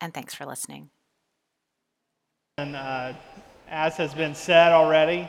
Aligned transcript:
And 0.00 0.14
thanks 0.14 0.34
for 0.34 0.46
listening. 0.46 0.88
And 2.56 2.74
uh, 2.74 3.12
as 3.68 3.96
has 3.96 4.14
been 4.14 4.34
said 4.34 4.72
already, 4.72 5.28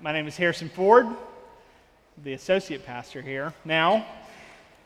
my 0.00 0.12
name 0.12 0.26
is 0.26 0.36
Harrison 0.36 0.68
Ford, 0.68 1.06
the 2.22 2.34
associate 2.34 2.84
pastor 2.84 3.22
here 3.22 3.54
now. 3.64 4.06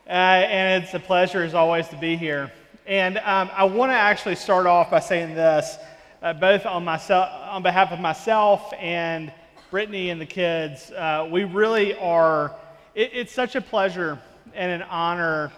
Uh, 0.07 0.09
and 0.09 0.83
it's 0.83 0.93
a 0.93 0.99
pleasure, 0.99 1.43
as 1.43 1.53
always, 1.53 1.87
to 1.89 1.97
be 1.97 2.15
here. 2.15 2.51
And 2.85 3.17
um, 3.19 3.49
I 3.53 3.65
want 3.65 3.91
to 3.91 3.95
actually 3.95 4.35
start 4.35 4.65
off 4.65 4.91
by 4.91 4.99
saying 4.99 5.35
this, 5.35 5.77
uh, 6.21 6.33
both 6.33 6.65
on, 6.65 6.85
myself, 6.85 7.29
on 7.49 7.63
behalf 7.63 7.91
of 7.91 7.99
myself 7.99 8.73
and 8.77 9.31
Brittany 9.71 10.09
and 10.09 10.19
the 10.19 10.25
kids. 10.25 10.91
Uh, 10.91 11.27
we 11.29 11.43
really 11.43 11.95
are, 11.95 12.55
it, 12.95 13.11
it's 13.13 13.33
such 13.33 13.55
a 13.55 13.61
pleasure 13.61 14.19
and 14.53 14.71
an 14.71 14.87
honor 14.89 15.51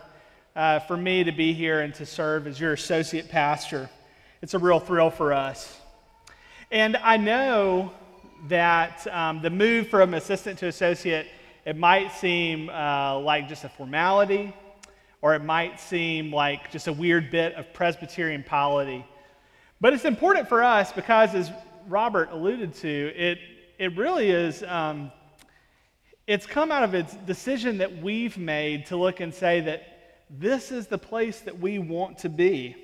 uh, 0.56 0.80
for 0.80 0.96
me 0.96 1.24
to 1.24 1.32
be 1.32 1.54
here 1.54 1.82
and 1.82 1.94
to 1.96 2.06
serve 2.06 2.48
as 2.48 2.60
your 2.60 2.74
associate 2.74 3.30
pastor. 3.30 3.90
It's 4.42 4.54
a 4.54 4.60
real 4.60 4.80
thrill 4.80 5.10
for 5.10 5.34
us. 5.34 5.78
And 6.72 6.96
I 6.98 7.18
know 7.18 7.92
that 8.48 9.06
um, 9.08 9.42
the 9.42 9.50
move 9.50 9.88
from 9.90 10.14
assistant 10.14 10.60
to 10.60 10.68
associate, 10.68 11.28
it 11.66 11.76
might 11.76 12.12
seem 12.12 12.70
uh, 12.70 13.20
like 13.20 13.50
just 13.50 13.64
a 13.64 13.70
formality, 13.70 14.54
or 15.22 15.36
it 15.36 15.44
might 15.44 15.80
seem 15.80 16.32
like 16.32 16.72
just 16.72 16.88
a 16.88 16.94
weird 16.94 17.32
bit 17.32 17.54
of 17.56 17.74
Presbyterian 17.74 18.44
polity. 18.44 19.06
But 19.82 19.94
it's 19.94 20.06
important 20.06 20.48
for 20.48 20.64
us 20.64 20.92
because, 20.92 21.36
as 21.36 21.52
Robert 21.88 22.30
alluded 22.32 22.74
to, 22.76 23.14
it, 23.16 23.40
it 23.78 23.98
really 23.98 24.30
is, 24.30 24.64
um, 24.64 25.12
it's 26.28 26.46
come 26.46 26.72
out 26.72 26.84
of 26.84 26.94
a 26.94 27.04
decision 27.26 27.80
that 27.80 28.02
we've 28.02 28.38
made 28.38 28.86
to 28.88 28.96
look 28.96 29.20
and 29.20 29.34
say 29.34 29.62
that 29.62 29.95
this 30.30 30.72
is 30.72 30.88
the 30.88 30.98
place 30.98 31.40
that 31.42 31.60
we 31.60 31.80
want 31.80 32.20
to 32.20 32.30
be. 32.30 32.76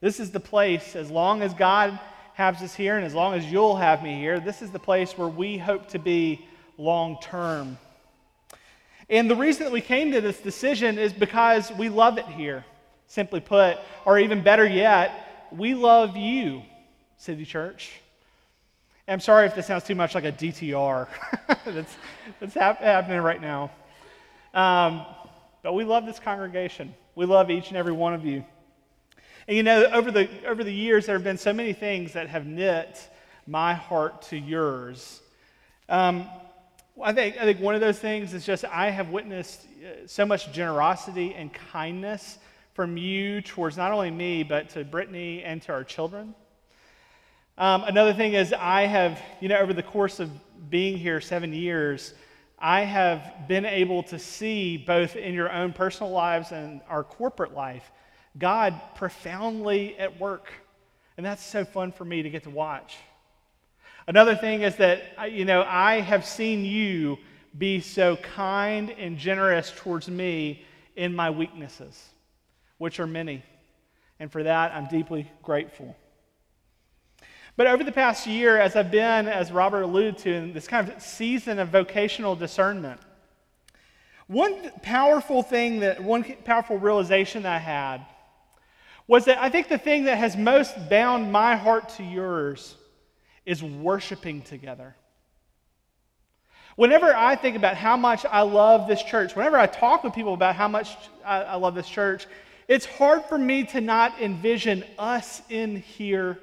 This 0.00 0.20
is 0.20 0.30
the 0.30 0.40
place, 0.40 0.96
as 0.96 1.10
long 1.10 1.42
as 1.42 1.54
God 1.54 1.98
has 2.34 2.62
us 2.62 2.74
here 2.74 2.96
and 2.96 3.06
as 3.06 3.14
long 3.14 3.34
as 3.34 3.46
you'll 3.46 3.76
have 3.76 4.02
me 4.02 4.18
here, 4.18 4.38
this 4.38 4.60
is 4.60 4.70
the 4.70 4.78
place 4.78 5.16
where 5.16 5.28
we 5.28 5.56
hope 5.56 5.88
to 5.88 5.98
be 5.98 6.46
long 6.76 7.18
term. 7.22 7.78
And 9.08 9.30
the 9.30 9.36
reason 9.36 9.64
that 9.64 9.72
we 9.72 9.80
came 9.80 10.12
to 10.12 10.20
this 10.20 10.38
decision 10.38 10.98
is 10.98 11.12
because 11.12 11.70
we 11.72 11.88
love 11.88 12.18
it 12.18 12.26
here, 12.26 12.64
simply 13.06 13.40
put, 13.40 13.78
or 14.04 14.18
even 14.18 14.42
better 14.42 14.66
yet, 14.66 15.48
we 15.52 15.74
love 15.74 16.16
you, 16.16 16.62
City 17.16 17.44
Church. 17.44 17.92
I'm 19.08 19.20
sorry 19.20 19.46
if 19.46 19.54
this 19.54 19.66
sounds 19.66 19.84
too 19.84 19.94
much 19.94 20.14
like 20.14 20.24
a 20.24 20.32
DTR 20.32 21.06
that's, 21.64 21.96
that's 22.40 22.54
happening 22.54 23.20
right 23.20 23.40
now. 23.40 23.70
Um, 24.52 25.06
but 25.66 25.72
we 25.72 25.82
love 25.82 26.06
this 26.06 26.20
congregation. 26.20 26.94
We 27.16 27.26
love 27.26 27.50
each 27.50 27.70
and 27.70 27.76
every 27.76 27.92
one 27.92 28.14
of 28.14 28.24
you. 28.24 28.44
And 29.48 29.56
you 29.56 29.64
know, 29.64 29.82
over 29.86 30.12
the, 30.12 30.28
over 30.46 30.62
the 30.62 30.72
years, 30.72 31.06
there 31.06 31.16
have 31.16 31.24
been 31.24 31.38
so 31.38 31.52
many 31.52 31.72
things 31.72 32.12
that 32.12 32.28
have 32.28 32.46
knit 32.46 33.10
my 33.48 33.74
heart 33.74 34.22
to 34.28 34.38
yours. 34.38 35.20
Um, 35.88 36.28
I, 37.02 37.12
think, 37.12 37.38
I 37.38 37.40
think 37.40 37.58
one 37.58 37.74
of 37.74 37.80
those 37.80 37.98
things 37.98 38.32
is 38.32 38.46
just 38.46 38.64
I 38.64 38.90
have 38.90 39.08
witnessed 39.10 39.66
uh, 39.84 40.06
so 40.06 40.24
much 40.24 40.52
generosity 40.52 41.34
and 41.34 41.52
kindness 41.52 42.38
from 42.74 42.96
you 42.96 43.40
towards 43.40 43.76
not 43.76 43.90
only 43.90 44.12
me, 44.12 44.44
but 44.44 44.68
to 44.68 44.84
Brittany 44.84 45.42
and 45.42 45.60
to 45.62 45.72
our 45.72 45.82
children. 45.82 46.32
Um, 47.58 47.82
another 47.82 48.14
thing 48.14 48.34
is, 48.34 48.52
I 48.52 48.82
have, 48.82 49.20
you 49.40 49.48
know, 49.48 49.58
over 49.58 49.72
the 49.72 49.82
course 49.82 50.20
of 50.20 50.30
being 50.70 50.96
here 50.96 51.20
seven 51.20 51.52
years, 51.52 52.14
I 52.58 52.80
have 52.80 53.48
been 53.48 53.66
able 53.66 54.02
to 54.04 54.18
see, 54.18 54.76
both 54.78 55.14
in 55.14 55.34
your 55.34 55.52
own 55.52 55.72
personal 55.72 56.10
lives 56.10 56.52
and 56.52 56.80
our 56.88 57.04
corporate 57.04 57.54
life, 57.54 57.90
God 58.38 58.80
profoundly 58.94 59.96
at 59.98 60.18
work. 60.18 60.50
And 61.16 61.24
that's 61.24 61.44
so 61.44 61.64
fun 61.64 61.92
for 61.92 62.04
me 62.04 62.22
to 62.22 62.30
get 62.30 62.44
to 62.44 62.50
watch. 62.50 62.96
Another 64.06 64.36
thing 64.36 64.62
is 64.62 64.76
that, 64.76 65.32
you 65.32 65.44
know, 65.44 65.64
I 65.66 66.00
have 66.00 66.24
seen 66.24 66.64
you 66.64 67.18
be 67.56 67.80
so 67.80 68.16
kind 68.16 68.90
and 68.90 69.18
generous 69.18 69.72
towards 69.76 70.08
me 70.08 70.64
in 70.94 71.14
my 71.14 71.30
weaknesses, 71.30 72.10
which 72.78 73.00
are 73.00 73.06
many. 73.06 73.42
And 74.20 74.30
for 74.30 74.42
that, 74.42 74.72
I'm 74.72 74.86
deeply 74.88 75.30
grateful. 75.42 75.96
But 77.56 77.66
over 77.66 77.82
the 77.82 77.92
past 77.92 78.26
year, 78.26 78.58
as 78.58 78.76
I've 78.76 78.90
been, 78.90 79.28
as 79.28 79.50
Robert 79.50 79.82
alluded 79.82 80.18
to, 80.18 80.32
in 80.34 80.52
this 80.52 80.68
kind 80.68 80.88
of 80.88 81.02
season 81.02 81.58
of 81.58 81.70
vocational 81.70 82.36
discernment, 82.36 83.00
one 84.26 84.70
powerful 84.82 85.42
thing 85.42 85.80
that, 85.80 86.02
one 86.02 86.24
powerful 86.44 86.78
realization 86.78 87.46
I 87.46 87.58
had 87.58 88.04
was 89.06 89.24
that 89.26 89.38
I 89.38 89.48
think 89.48 89.68
the 89.68 89.78
thing 89.78 90.04
that 90.04 90.18
has 90.18 90.36
most 90.36 90.74
bound 90.90 91.32
my 91.32 91.56
heart 91.56 91.88
to 91.90 92.02
yours 92.02 92.74
is 93.46 93.62
worshiping 93.62 94.42
together. 94.42 94.96
Whenever 96.74 97.14
I 97.14 97.36
think 97.36 97.56
about 97.56 97.76
how 97.76 97.96
much 97.96 98.26
I 98.26 98.42
love 98.42 98.86
this 98.86 99.02
church, 99.02 99.34
whenever 99.34 99.56
I 99.56 99.66
talk 99.66 100.04
with 100.04 100.12
people 100.12 100.34
about 100.34 100.56
how 100.56 100.68
much 100.68 100.94
I, 101.24 101.42
I 101.42 101.54
love 101.54 101.74
this 101.74 101.88
church, 101.88 102.26
it's 102.68 102.84
hard 102.84 103.24
for 103.24 103.38
me 103.38 103.64
to 103.66 103.80
not 103.80 104.20
envision 104.20 104.84
us 104.98 105.40
in 105.48 105.76
here 105.76 106.38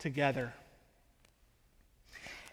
together. 0.00 0.52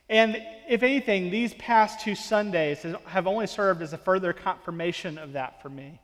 And 0.09 0.41
if 0.69 0.84
anything, 0.84 1.31
these 1.31 1.53
past 1.56 2.02
two 2.02 2.16
Sundays 2.16 2.85
have 3.06 3.28
only 3.28 3.47
served 3.47 3.81
as 3.81 3.94
a 3.94 3.97
further 3.97 4.31
confirmation 4.31 5.18
of 5.18 5.34
that 5.34 5.62
for 5.62 5.69
me. 5.69 6.00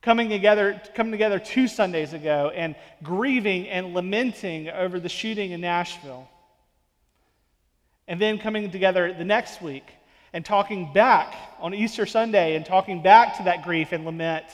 Coming 0.00 0.30
together, 0.30 0.80
coming 0.94 1.12
together 1.12 1.38
two 1.38 1.68
Sundays 1.68 2.14
ago 2.14 2.50
and 2.54 2.74
grieving 3.02 3.68
and 3.68 3.92
lamenting 3.92 4.70
over 4.70 4.98
the 4.98 5.10
shooting 5.10 5.50
in 5.50 5.60
Nashville. 5.60 6.26
And 8.08 8.18
then 8.18 8.38
coming 8.38 8.70
together 8.70 9.12
the 9.12 9.26
next 9.26 9.60
week 9.60 9.84
and 10.32 10.42
talking 10.42 10.92
back 10.94 11.36
on 11.60 11.74
Easter 11.74 12.06
Sunday 12.06 12.56
and 12.56 12.64
talking 12.64 13.02
back 13.02 13.36
to 13.36 13.42
that 13.42 13.62
grief 13.62 13.92
and 13.92 14.06
lament 14.06 14.46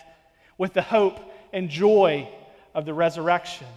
with 0.58 0.72
the 0.72 0.82
hope 0.82 1.20
and 1.52 1.70
joy 1.70 2.28
of 2.74 2.84
the 2.84 2.94
resurrection. 2.94 3.68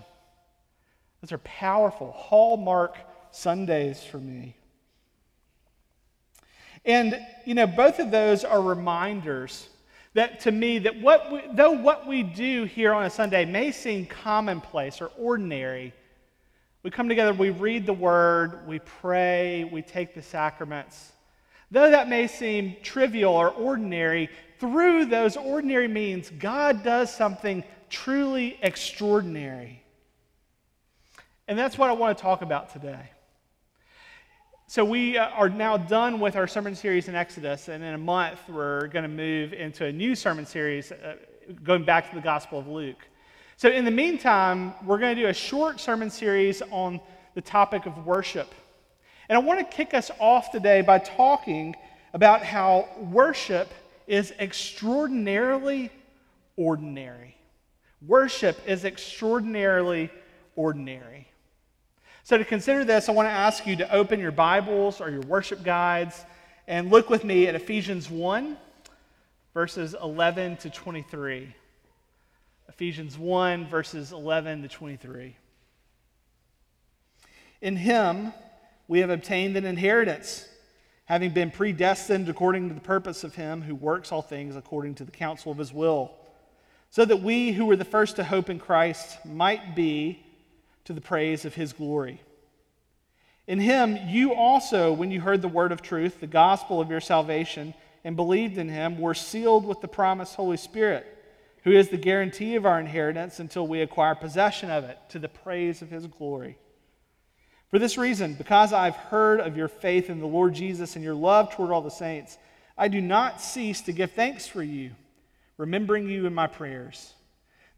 Those 1.21 1.31
are 1.31 1.39
powerful, 1.39 2.11
hallmark 2.11 2.97
Sundays 3.31 4.03
for 4.03 4.17
me. 4.17 4.55
And, 6.85 7.19
you 7.45 7.55
know, 7.55 7.67
both 7.67 7.99
of 7.99 8.09
those 8.09 8.43
are 8.43 8.61
reminders 8.61 9.67
that 10.13 10.39
to 10.41 10.51
me 10.51 10.79
that 10.79 10.99
what 10.99 11.31
we, 11.31 11.41
though 11.53 11.71
what 11.71 12.07
we 12.07 12.23
do 12.23 12.63
here 12.63 12.93
on 12.93 13.03
a 13.03 13.09
Sunday 13.09 13.45
may 13.45 13.71
seem 13.71 14.05
commonplace 14.05 15.01
or 15.01 15.11
ordinary, 15.17 15.93
we 16.81 16.89
come 16.89 17.09
together, 17.09 17.33
we 17.33 17.49
read 17.49 17.85
the 17.85 17.93
word, 17.93 18.65
we 18.67 18.79
pray, 18.79 19.65
we 19.65 19.81
take 19.81 20.15
the 20.15 20.21
sacraments. 20.21 21.11
Though 21.71 21.91
that 21.91 22.09
may 22.09 22.25
seem 22.25 22.77
trivial 22.81 23.33
or 23.33 23.49
ordinary, 23.49 24.29
through 24.59 25.05
those 25.05 25.37
ordinary 25.37 25.87
means, 25.87 26.31
God 26.31 26.83
does 26.83 27.13
something 27.13 27.63
truly 27.89 28.57
extraordinary. 28.61 29.83
And 31.49 31.57
that's 31.57 31.79
what 31.79 31.89
I 31.89 31.93
want 31.93 32.15
to 32.15 32.21
talk 32.21 32.43
about 32.43 32.71
today. 32.71 33.09
So, 34.67 34.85
we 34.85 35.17
uh, 35.17 35.29
are 35.29 35.49
now 35.49 35.77
done 35.77 36.19
with 36.19 36.35
our 36.35 36.47
sermon 36.47 36.75
series 36.75 37.07
in 37.07 37.15
Exodus, 37.15 37.69
and 37.69 37.83
in 37.83 37.95
a 37.95 37.97
month, 37.97 38.37
we're 38.47 38.85
going 38.89 39.01
to 39.01 39.09
move 39.09 39.53
into 39.53 39.85
a 39.85 39.91
new 39.91 40.13
sermon 40.13 40.45
series 40.45 40.91
uh, 40.91 41.15
going 41.63 41.83
back 41.85 42.07
to 42.09 42.15
the 42.15 42.21
Gospel 42.21 42.59
of 42.59 42.67
Luke. 42.67 42.99
So, 43.57 43.67
in 43.67 43.83
the 43.83 43.89
meantime, 43.89 44.75
we're 44.85 44.99
going 44.99 45.15
to 45.15 45.21
do 45.23 45.27
a 45.27 45.33
short 45.33 45.79
sermon 45.79 46.11
series 46.11 46.61
on 46.69 47.01
the 47.33 47.41
topic 47.41 47.87
of 47.87 48.05
worship. 48.05 48.53
And 49.27 49.35
I 49.35 49.39
want 49.41 49.59
to 49.59 49.75
kick 49.75 49.95
us 49.95 50.11
off 50.19 50.51
today 50.51 50.81
by 50.81 50.99
talking 50.99 51.75
about 52.13 52.43
how 52.43 52.87
worship 53.11 53.73
is 54.05 54.33
extraordinarily 54.39 55.89
ordinary. 56.57 57.35
Worship 58.05 58.55
is 58.67 58.85
extraordinarily 58.85 60.11
ordinary. 60.55 61.28
So, 62.29 62.37
to 62.37 62.45
consider 62.45 62.85
this, 62.85 63.09
I 63.09 63.11
want 63.11 63.25
to 63.25 63.31
ask 63.31 63.65
you 63.65 63.75
to 63.77 63.91
open 63.91 64.19
your 64.19 64.31
Bibles 64.31 65.01
or 65.01 65.09
your 65.09 65.21
worship 65.21 65.63
guides 65.63 66.23
and 66.67 66.91
look 66.91 67.09
with 67.09 67.23
me 67.23 67.47
at 67.47 67.55
Ephesians 67.55 68.07
1, 68.07 68.55
verses 69.55 69.95
11 69.99 70.57
to 70.57 70.69
23. 70.69 71.55
Ephesians 72.67 73.17
1, 73.17 73.65
verses 73.65 74.11
11 74.11 74.61
to 74.61 74.67
23. 74.67 75.35
In 77.61 77.75
him 77.75 78.31
we 78.87 78.99
have 78.99 79.09
obtained 79.09 79.57
an 79.57 79.65
inheritance, 79.65 80.47
having 81.05 81.31
been 81.31 81.49
predestined 81.49 82.29
according 82.29 82.67
to 82.67 82.75
the 82.75 82.79
purpose 82.79 83.23
of 83.23 83.33
him 83.33 83.63
who 83.63 83.73
works 83.73 84.11
all 84.11 84.21
things 84.21 84.55
according 84.55 84.93
to 84.93 85.03
the 85.03 85.11
counsel 85.11 85.51
of 85.51 85.57
his 85.57 85.73
will, 85.73 86.11
so 86.91 87.05
that 87.05 87.23
we 87.23 87.53
who 87.53 87.65
were 87.65 87.75
the 87.75 87.83
first 87.83 88.17
to 88.17 88.23
hope 88.23 88.51
in 88.51 88.59
Christ 88.59 89.17
might 89.25 89.73
be 89.75 90.23
to 90.85 90.93
the 90.93 91.01
praise 91.01 91.45
of 91.45 91.55
his 91.55 91.73
glory. 91.73 92.21
In 93.47 93.59
him 93.59 93.97
you 94.07 94.33
also, 94.33 94.93
when 94.93 95.09
you 95.09 95.21
heard 95.21 95.41
the 95.41 95.47
word 95.47 95.71
of 95.71 95.81
truth, 95.81 96.19
the 96.19 96.27
gospel 96.27 96.79
of 96.79 96.89
your 96.89 97.01
salvation, 97.01 97.73
and 98.03 98.15
believed 98.15 98.57
in 98.57 98.69
him, 98.69 98.99
were 98.99 99.13
sealed 99.15 99.65
with 99.65 99.81
the 99.81 99.87
promised 99.87 100.35
Holy 100.35 100.57
Spirit, 100.57 101.05
who 101.63 101.71
is 101.71 101.89
the 101.89 101.97
guarantee 101.97 102.55
of 102.55 102.65
our 102.65 102.79
inheritance 102.79 103.39
until 103.39 103.67
we 103.67 103.81
acquire 103.81 104.15
possession 104.15 104.69
of 104.69 104.83
it, 104.83 104.97
to 105.09 105.19
the 105.19 105.27
praise 105.27 105.81
of 105.81 105.89
his 105.89 106.05
glory. 106.07 106.57
For 107.69 107.77
this 107.79 107.97
reason, 107.97 108.33
because 108.33 108.73
I've 108.73 108.95
heard 108.95 109.39
of 109.39 109.57
your 109.57 109.67
faith 109.67 110.09
in 110.09 110.19
the 110.19 110.27
Lord 110.27 110.53
Jesus 110.53 110.95
and 110.95 111.03
your 111.03 111.13
love 111.13 111.51
toward 111.51 111.71
all 111.71 111.81
the 111.81 111.89
saints, 111.89 112.37
I 112.77 112.87
do 112.87 113.01
not 113.01 113.41
cease 113.41 113.81
to 113.81 113.91
give 113.91 114.11
thanks 114.11 114.47
for 114.47 114.63
you, 114.63 114.91
remembering 115.57 116.07
you 116.07 116.25
in 116.25 116.33
my 116.33 116.47
prayers, 116.47 117.13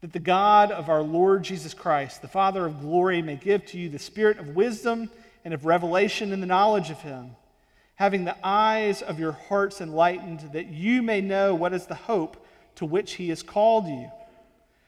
that 0.02 0.14
the 0.14 0.20
God 0.20 0.72
of 0.72 0.90
our 0.90 1.02
Lord 1.02 1.44
Jesus 1.44 1.74
Christ, 1.74 2.22
the 2.22 2.28
Father 2.28 2.66
of 2.66 2.82
glory, 2.82 3.22
may 3.22 3.36
give 3.36 3.66
to 3.68 3.78
you 3.78 3.90
the 3.90 4.00
spirit 4.00 4.40
of 4.40 4.56
wisdom 4.56 5.10
and 5.46 5.54
of 5.54 5.66
revelation 5.66 6.32
in 6.32 6.42
the 6.42 6.48
knowledge 6.48 6.90
of 6.90 7.02
him, 7.02 7.36
having 7.96 8.26
the 8.26 8.38
eyes 8.44 9.02
of 9.02 9.20
your 9.20 9.34
hearts 9.34 9.82
enlightened, 9.82 10.52
that 10.54 10.68
you 10.68 11.02
may 11.02 11.22
know 11.22 11.56
what 11.56 11.74
is 11.74 11.86
the 11.86 11.96
hope 11.96 12.46
to 12.76 12.86
which 12.86 13.14
he 13.14 13.30
has 13.30 13.44
called 13.44 13.88
you, 13.88 14.12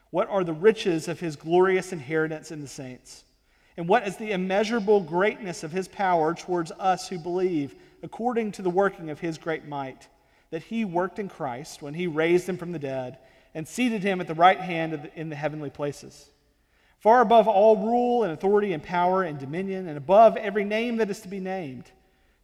what 0.09 0.29
are 0.29 0.43
the 0.43 0.53
riches 0.53 1.07
of 1.07 1.19
his 1.19 1.35
glorious 1.35 1.93
inheritance 1.93 2.51
in 2.51 2.61
the 2.61 2.67
saints 2.67 3.23
and 3.77 3.87
what 3.87 4.07
is 4.07 4.17
the 4.17 4.31
immeasurable 4.31 5.01
greatness 5.01 5.63
of 5.63 5.71
his 5.71 5.87
power 5.87 6.33
towards 6.33 6.71
us 6.73 7.07
who 7.07 7.17
believe, 7.17 7.75
according 8.03 8.51
to 8.51 8.61
the 8.61 8.69
working 8.69 9.09
of 9.09 9.19
his 9.19 9.37
great 9.37 9.65
might, 9.65 10.07
that 10.51 10.63
he 10.63 10.85
worked 10.85 11.17
in 11.17 11.27
Christ 11.27 11.81
when 11.81 11.95
he 11.95 12.05
raised 12.05 12.47
him 12.47 12.57
from 12.57 12.71
the 12.71 12.79
dead 12.79 13.17
and 13.53 13.67
seated 13.67 14.03
him 14.03 14.19
at 14.21 14.27
the 14.27 14.33
right 14.33 14.59
hand 14.59 14.93
the, 14.93 15.19
in 15.19 15.29
the 15.29 15.35
heavenly 15.35 15.69
places, 15.69 16.29
far 16.99 17.21
above 17.21 17.47
all 17.47 17.77
rule 17.77 18.23
and 18.23 18.31
authority 18.31 18.73
and 18.73 18.81
power 18.81 19.23
and 19.23 19.39
dominion, 19.39 19.87
and 19.87 19.97
above 19.97 20.37
every 20.37 20.63
name 20.63 20.97
that 20.97 21.09
is 21.09 21.21
to 21.21 21.27
be 21.27 21.39
named, 21.39 21.85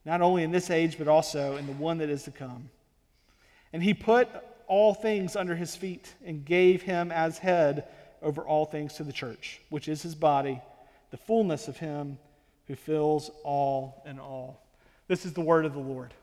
not 0.06 0.22
only 0.22 0.44
in 0.44 0.52
this 0.52 0.70
age, 0.70 0.98
but 0.98 1.08
also 1.08 1.56
in 1.56 1.66
the 1.66 1.74
one 1.74 1.98
that 2.00 2.10
is 2.10 2.24
to 2.24 2.32
come. 2.32 2.70
And 3.74 3.82
he 3.82 3.94
put 3.94 4.28
all 4.68 4.94
things 4.94 5.36
under 5.36 5.56
his 5.56 5.76
feet 5.76 6.14
and 6.26 6.46
gave 6.46 6.82
him 6.82 7.12
as 7.12 7.38
head 7.38 7.88
over 8.22 8.42
all 8.42 8.66
things 8.66 8.94
to 8.96 9.04
the 9.04 9.14
church, 9.14 9.62
which 9.70 9.88
is 9.88 10.02
his 10.02 10.16
body 10.16 10.62
the 11.12 11.18
fullness 11.18 11.68
of 11.68 11.78
Him 11.78 12.18
who 12.68 12.76
fills 12.76 13.32
all 13.44 14.04
in 14.06 14.20
all. 14.20 14.62
This 15.08 15.26
is 15.26 15.34
the 15.34 15.42
word 15.42 15.66
of 15.66 15.74
the 15.74 15.80
Lord. 15.80 16.14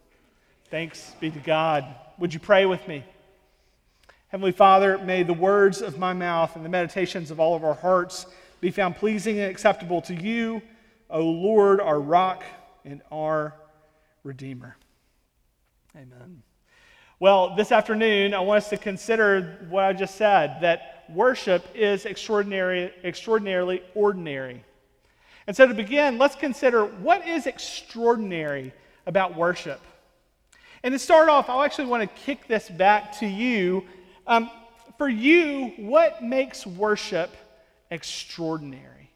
Thanks 0.71 1.13
be 1.21 1.31
to 1.31 1.39
God. 1.41 1.85
Would 2.19 2.33
you 2.33 2.41
pray 2.41 2.67
with 2.67 2.87
me? 2.87 3.05
Heavenly 4.29 4.53
Father, 4.53 4.99
may 4.99 5.23
the 5.23 5.33
words 5.33 5.81
of 5.81 5.99
my 5.99 6.13
mouth 6.13 6.57
and 6.57 6.65
the 6.65 6.69
meditations 6.69 7.31
of 7.31 7.39
all 7.39 7.55
of 7.55 7.63
our 7.63 7.75
hearts 7.75 8.27
be 8.61 8.73
found 8.73 8.97
pleasing 8.97 9.39
and 9.39 9.49
acceptable 9.49 10.01
to 10.03 10.15
you, 10.15 10.61
O 11.09 11.23
Lord, 11.23 11.81
our 11.81 12.01
rock 12.01 12.43
and 12.85 13.03
our 13.13 13.55
Redeemer. 14.25 14.77
Amen. 15.95 16.43
Well, 17.21 17.55
this 17.55 17.71
afternoon, 17.71 18.35
I 18.35 18.41
want 18.41 18.65
us 18.65 18.71
to 18.71 18.77
consider 18.77 19.65
what 19.69 19.85
I 19.85 19.93
just 19.93 20.17
said 20.17 20.59
that 20.61 21.05
worship 21.09 21.65
is 21.73 22.05
extraordinary, 22.05 22.93
extraordinarily 23.05 23.81
ordinary. 23.95 24.65
And 25.47 25.57
so, 25.57 25.69
to 25.69 25.73
begin, 25.73 26.19
let's 26.19 26.35
consider 26.35 26.85
what 26.85 27.25
is 27.27 27.47
extraordinary 27.47 28.73
about 29.07 29.37
worship. 29.37 29.81
And 30.83 30.93
to 30.93 30.99
start 30.99 31.29
off, 31.29 31.49
I 31.49 31.65
actually 31.65 31.87
want 31.87 32.03
to 32.03 32.23
kick 32.23 32.49
this 32.49 32.69
back 32.69 33.17
to 33.21 33.27
you. 33.27 33.85
Um, 34.27 34.51
for 34.99 35.09
you, 35.09 35.73
what 35.77 36.23
makes 36.23 36.67
worship 36.67 37.31
extraordinary? 37.91 39.11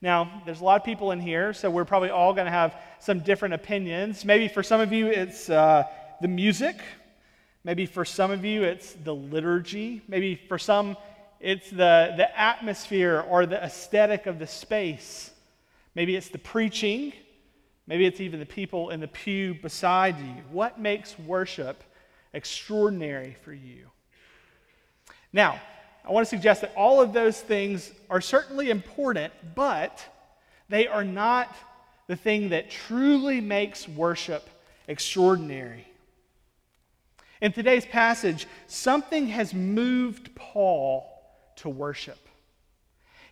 Now, 0.00 0.42
there's 0.44 0.60
a 0.60 0.64
lot 0.64 0.80
of 0.80 0.84
people 0.84 1.10
in 1.10 1.20
here, 1.20 1.52
so 1.52 1.70
we're 1.70 1.84
probably 1.84 2.10
all 2.10 2.32
going 2.32 2.44
to 2.44 2.52
have 2.52 2.76
some 3.00 3.20
different 3.20 3.54
opinions. 3.54 4.24
Maybe 4.24 4.46
for 4.46 4.62
some 4.62 4.80
of 4.80 4.92
you, 4.92 5.06
it's 5.06 5.48
uh, 5.48 5.84
the 6.20 6.28
music. 6.28 6.76
Maybe 7.64 7.86
for 7.86 8.04
some 8.04 8.30
of 8.30 8.44
you, 8.44 8.62
it's 8.62 8.92
the 8.92 9.14
liturgy. 9.14 10.02
Maybe 10.06 10.34
for 10.36 10.58
some, 10.58 10.96
it's 11.40 11.70
the, 11.70 12.14
the 12.16 12.28
atmosphere 12.38 13.24
or 13.28 13.46
the 13.46 13.62
aesthetic 13.62 14.26
of 14.26 14.38
the 14.38 14.46
space. 14.46 15.30
Maybe 15.94 16.14
it's 16.14 16.28
the 16.28 16.38
preaching. 16.38 17.12
Maybe 17.86 18.06
it's 18.06 18.20
even 18.20 18.38
the 18.38 18.46
people 18.46 18.90
in 18.90 19.00
the 19.00 19.08
pew 19.08 19.54
beside 19.54 20.18
you. 20.18 20.34
What 20.52 20.78
makes 20.78 21.18
worship 21.18 21.82
extraordinary 22.32 23.36
for 23.42 23.52
you? 23.52 23.86
Now, 25.32 25.60
I 26.06 26.12
want 26.12 26.26
to 26.26 26.30
suggest 26.30 26.62
that 26.62 26.72
all 26.74 27.00
of 27.00 27.12
those 27.12 27.40
things 27.40 27.92
are 28.08 28.20
certainly 28.20 28.70
important, 28.70 29.32
but 29.54 30.02
they 30.68 30.86
are 30.86 31.04
not 31.04 31.54
the 32.06 32.16
thing 32.16 32.48
that 32.50 32.70
truly 32.70 33.40
makes 33.40 33.86
worship 33.86 34.48
extraordinary. 34.86 35.86
In 37.40 37.52
today's 37.52 37.84
passage, 37.84 38.46
something 38.66 39.28
has 39.28 39.54
moved 39.54 40.34
Paul 40.34 41.06
to 41.56 41.68
worship. 41.68 42.18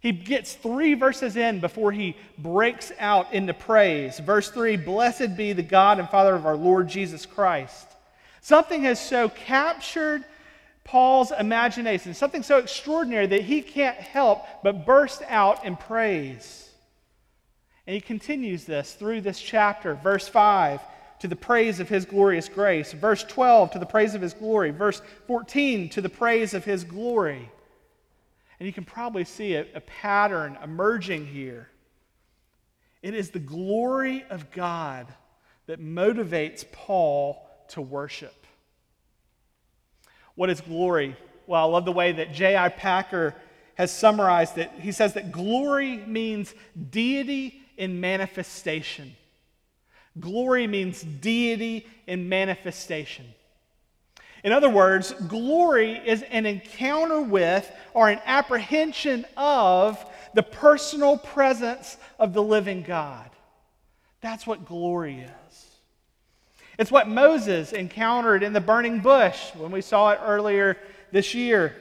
He 0.00 0.12
gets 0.12 0.54
three 0.54 0.94
verses 0.94 1.36
in 1.36 1.58
before 1.58 1.90
he 1.90 2.16
breaks 2.38 2.92
out 2.98 3.32
into 3.32 3.54
praise. 3.54 4.20
Verse 4.20 4.50
3 4.50 4.76
Blessed 4.76 5.36
be 5.36 5.52
the 5.52 5.62
God 5.62 5.98
and 5.98 6.08
Father 6.08 6.34
of 6.34 6.46
our 6.46 6.56
Lord 6.56 6.88
Jesus 6.88 7.26
Christ. 7.26 7.88
Something 8.46 8.82
has 8.82 9.00
so 9.00 9.28
captured 9.28 10.22
Paul's 10.84 11.32
imagination, 11.32 12.14
something 12.14 12.44
so 12.44 12.58
extraordinary 12.58 13.26
that 13.26 13.40
he 13.40 13.60
can't 13.60 13.96
help 13.96 14.46
but 14.62 14.86
burst 14.86 15.20
out 15.26 15.64
in 15.64 15.74
praise. 15.74 16.70
And 17.88 17.94
he 17.94 18.00
continues 18.00 18.64
this 18.64 18.92
through 18.92 19.22
this 19.22 19.40
chapter. 19.40 19.96
Verse 19.96 20.28
5 20.28 20.80
to 21.18 21.26
the 21.26 21.34
praise 21.34 21.80
of 21.80 21.88
his 21.88 22.04
glorious 22.04 22.48
grace. 22.48 22.92
Verse 22.92 23.24
12 23.24 23.72
to 23.72 23.78
the 23.80 23.84
praise 23.84 24.14
of 24.14 24.22
his 24.22 24.32
glory. 24.32 24.70
Verse 24.70 25.02
14 25.26 25.88
to 25.88 26.00
the 26.00 26.08
praise 26.08 26.54
of 26.54 26.64
his 26.64 26.84
glory. 26.84 27.50
And 28.60 28.66
you 28.68 28.72
can 28.72 28.84
probably 28.84 29.24
see 29.24 29.56
a, 29.56 29.66
a 29.74 29.80
pattern 29.80 30.56
emerging 30.62 31.26
here. 31.26 31.68
It 33.02 33.12
is 33.12 33.30
the 33.30 33.40
glory 33.40 34.24
of 34.30 34.52
God 34.52 35.08
that 35.66 35.80
motivates 35.80 36.64
Paul 36.70 37.42
to 37.68 37.80
worship. 37.80 38.45
What 40.36 40.50
is 40.50 40.60
glory? 40.60 41.16
Well, 41.46 41.60
I 41.60 41.64
love 41.64 41.84
the 41.84 41.92
way 41.92 42.12
that 42.12 42.32
J.I. 42.32 42.68
Packer 42.70 43.34
has 43.74 43.90
summarized 43.90 44.58
it. 44.58 44.70
He 44.78 44.92
says 44.92 45.14
that 45.14 45.32
glory 45.32 45.98
means 45.98 46.54
deity 46.90 47.62
in 47.76 48.00
manifestation. 48.00 49.14
Glory 50.18 50.66
means 50.66 51.02
deity 51.02 51.86
in 52.06 52.28
manifestation. 52.28 53.26
In 54.44 54.52
other 54.52 54.70
words, 54.70 55.12
glory 55.28 55.92
is 55.92 56.22
an 56.22 56.46
encounter 56.46 57.20
with 57.20 57.70
or 57.94 58.08
an 58.08 58.20
apprehension 58.24 59.26
of 59.36 60.02
the 60.34 60.42
personal 60.42 61.18
presence 61.18 61.96
of 62.18 62.32
the 62.32 62.42
living 62.42 62.82
God. 62.82 63.28
That's 64.20 64.46
what 64.46 64.64
glory 64.64 65.20
is. 65.20 65.30
It's 66.78 66.90
what 66.90 67.08
Moses 67.08 67.72
encountered 67.72 68.42
in 68.42 68.52
the 68.52 68.60
burning 68.60 69.00
bush 69.00 69.54
when 69.54 69.70
we 69.70 69.80
saw 69.80 70.10
it 70.10 70.20
earlier 70.22 70.76
this 71.12 71.34
year. 71.34 71.74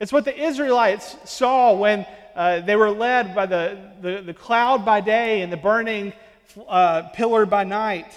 It's 0.00 0.12
what 0.12 0.24
the 0.24 0.36
Israelites 0.36 1.16
saw 1.24 1.74
when 1.74 2.06
uh, 2.34 2.60
they 2.60 2.76
were 2.76 2.90
led 2.90 3.34
by 3.34 3.46
the, 3.46 3.78
the, 4.00 4.22
the, 4.22 4.34
cloud 4.34 4.84
by 4.84 5.00
day 5.00 5.42
and 5.42 5.52
the 5.52 5.56
burning 5.56 6.12
uh, 6.68 7.02
pillar 7.14 7.46
by 7.46 7.64
night. 7.64 8.12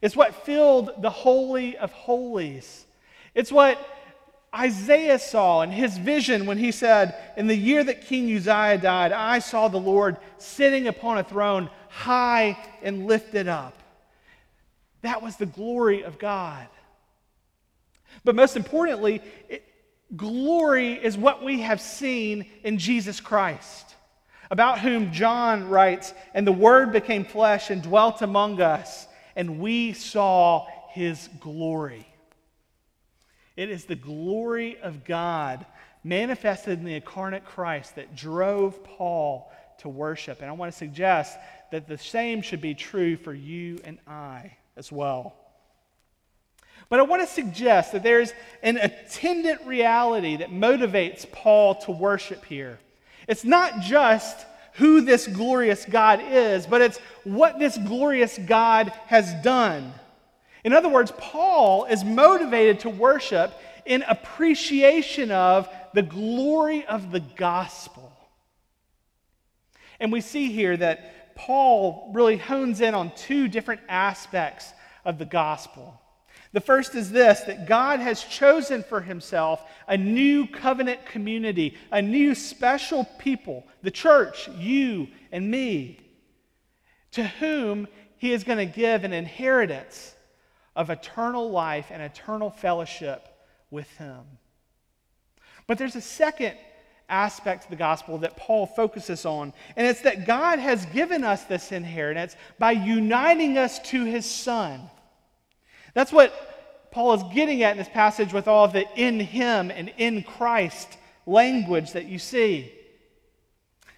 It's 0.00 0.16
what 0.16 0.34
filled 0.34 0.90
the 1.02 1.10
Holy 1.10 1.76
of 1.76 1.92
Holies 1.92 2.84
it's 3.34 3.50
what 3.50 3.78
Isaiah 4.54 5.18
saw 5.18 5.62
in 5.62 5.70
his 5.70 5.98
vision 5.98 6.46
when 6.46 6.58
he 6.58 6.70
said, 6.70 7.16
In 7.36 7.48
the 7.48 7.56
year 7.56 7.82
that 7.82 8.06
King 8.06 8.34
Uzziah 8.34 8.78
died, 8.78 9.10
I 9.10 9.40
saw 9.40 9.68
the 9.68 9.78
Lord 9.78 10.16
sitting 10.38 10.86
upon 10.86 11.18
a 11.18 11.24
throne 11.24 11.68
high 11.88 12.56
and 12.82 13.06
lifted 13.06 13.48
up. 13.48 13.76
That 15.04 15.20
was 15.20 15.36
the 15.36 15.44
glory 15.44 16.02
of 16.02 16.18
God. 16.18 16.66
But 18.24 18.34
most 18.34 18.56
importantly, 18.56 19.20
it, 19.50 19.62
glory 20.16 20.94
is 20.94 21.18
what 21.18 21.44
we 21.44 21.60
have 21.60 21.78
seen 21.78 22.46
in 22.62 22.78
Jesus 22.78 23.20
Christ, 23.20 23.94
about 24.50 24.78
whom 24.78 25.12
John 25.12 25.68
writes, 25.68 26.14
And 26.32 26.46
the 26.46 26.52
Word 26.52 26.90
became 26.90 27.26
flesh 27.26 27.68
and 27.68 27.82
dwelt 27.82 28.22
among 28.22 28.62
us, 28.62 29.06
and 29.36 29.60
we 29.60 29.92
saw 29.92 30.66
his 30.88 31.28
glory. 31.38 32.06
It 33.58 33.68
is 33.68 33.84
the 33.84 33.96
glory 33.96 34.78
of 34.80 35.04
God 35.04 35.66
manifested 36.02 36.78
in 36.78 36.86
the 36.86 36.94
incarnate 36.94 37.44
Christ 37.44 37.96
that 37.96 38.16
drove 38.16 38.82
Paul 38.82 39.52
to 39.80 39.90
worship. 39.90 40.40
And 40.40 40.48
I 40.48 40.54
want 40.54 40.72
to 40.72 40.78
suggest 40.78 41.36
that 41.72 41.86
the 41.86 41.98
same 41.98 42.40
should 42.40 42.62
be 42.62 42.74
true 42.74 43.18
for 43.18 43.34
you 43.34 43.80
and 43.84 43.98
I 44.06 44.56
as 44.76 44.90
well. 44.90 45.34
But 46.88 47.00
I 47.00 47.02
want 47.02 47.22
to 47.22 47.28
suggest 47.28 47.92
that 47.92 48.02
there's 48.02 48.32
an 48.62 48.76
attendant 48.76 49.62
reality 49.66 50.36
that 50.36 50.50
motivates 50.50 51.30
Paul 51.30 51.76
to 51.76 51.90
worship 51.90 52.44
here. 52.44 52.78
It's 53.26 53.44
not 53.44 53.80
just 53.80 54.46
who 54.74 55.00
this 55.00 55.26
glorious 55.26 55.84
God 55.84 56.20
is, 56.22 56.66
but 56.66 56.82
it's 56.82 56.98
what 57.24 57.58
this 57.58 57.78
glorious 57.78 58.38
God 58.38 58.92
has 59.06 59.32
done. 59.42 59.92
In 60.64 60.72
other 60.72 60.88
words, 60.88 61.12
Paul 61.18 61.84
is 61.84 62.04
motivated 62.04 62.80
to 62.80 62.90
worship 62.90 63.52
in 63.86 64.02
appreciation 64.02 65.30
of 65.30 65.68
the 65.92 66.02
glory 66.02 66.84
of 66.86 67.12
the 67.12 67.20
gospel. 67.20 68.12
And 70.00 70.10
we 70.10 70.20
see 70.20 70.50
here 70.50 70.76
that 70.76 71.23
Paul 71.34 72.10
really 72.14 72.36
hones 72.36 72.80
in 72.80 72.94
on 72.94 73.12
two 73.14 73.48
different 73.48 73.80
aspects 73.88 74.72
of 75.04 75.18
the 75.18 75.24
gospel. 75.24 76.00
The 76.52 76.60
first 76.60 76.94
is 76.94 77.10
this 77.10 77.40
that 77.40 77.66
God 77.66 77.98
has 77.98 78.22
chosen 78.22 78.84
for 78.84 79.00
himself 79.00 79.62
a 79.88 79.96
new 79.96 80.46
covenant 80.46 81.04
community, 81.04 81.76
a 81.90 82.00
new 82.00 82.34
special 82.34 83.04
people, 83.18 83.66
the 83.82 83.90
church, 83.90 84.48
you 84.56 85.08
and 85.32 85.50
me, 85.50 85.98
to 87.10 87.24
whom 87.24 87.88
he 88.18 88.32
is 88.32 88.44
going 88.44 88.58
to 88.58 88.66
give 88.66 89.04
an 89.04 89.12
inheritance 89.12 90.14
of 90.76 90.90
eternal 90.90 91.50
life 91.50 91.86
and 91.90 92.02
eternal 92.02 92.50
fellowship 92.50 93.28
with 93.70 93.90
him. 93.96 94.22
But 95.66 95.78
there's 95.78 95.96
a 95.96 96.00
second 96.00 96.56
aspect 97.08 97.64
of 97.64 97.70
the 97.70 97.76
gospel 97.76 98.18
that 98.18 98.36
Paul 98.36 98.66
focuses 98.66 99.24
on, 99.24 99.52
and 99.76 99.86
it's 99.86 100.02
that 100.02 100.26
God 100.26 100.58
has 100.58 100.86
given 100.86 101.24
us 101.24 101.44
this 101.44 101.72
inheritance 101.72 102.36
by 102.58 102.72
uniting 102.72 103.58
us 103.58 103.78
to 103.90 104.04
his 104.04 104.24
son. 104.24 104.80
That's 105.94 106.12
what 106.12 106.90
Paul 106.90 107.14
is 107.14 107.34
getting 107.34 107.62
at 107.62 107.72
in 107.72 107.78
this 107.78 107.88
passage 107.88 108.32
with 108.32 108.48
all 108.48 108.68
the 108.68 108.86
in 108.96 109.20
him 109.20 109.70
and 109.70 109.92
in 109.96 110.22
Christ 110.22 110.96
language 111.26 111.92
that 111.92 112.06
you 112.06 112.18
see. 112.18 112.72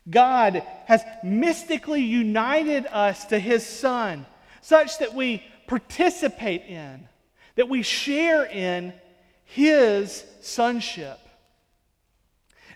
God 0.09 0.63
has 0.87 1.03
mystically 1.23 2.03
united 2.03 2.87
us 2.87 3.25
to 3.27 3.39
his 3.39 3.67
Son 3.67 4.25
such 4.61 4.99
that 4.99 5.15
we 5.15 5.43
participate 5.67 6.63
in, 6.63 7.09
that 7.57 7.69
we 7.69 7.83
share 7.83 8.45
in 8.45 8.93
his 9.45 10.25
sonship. 10.41 11.19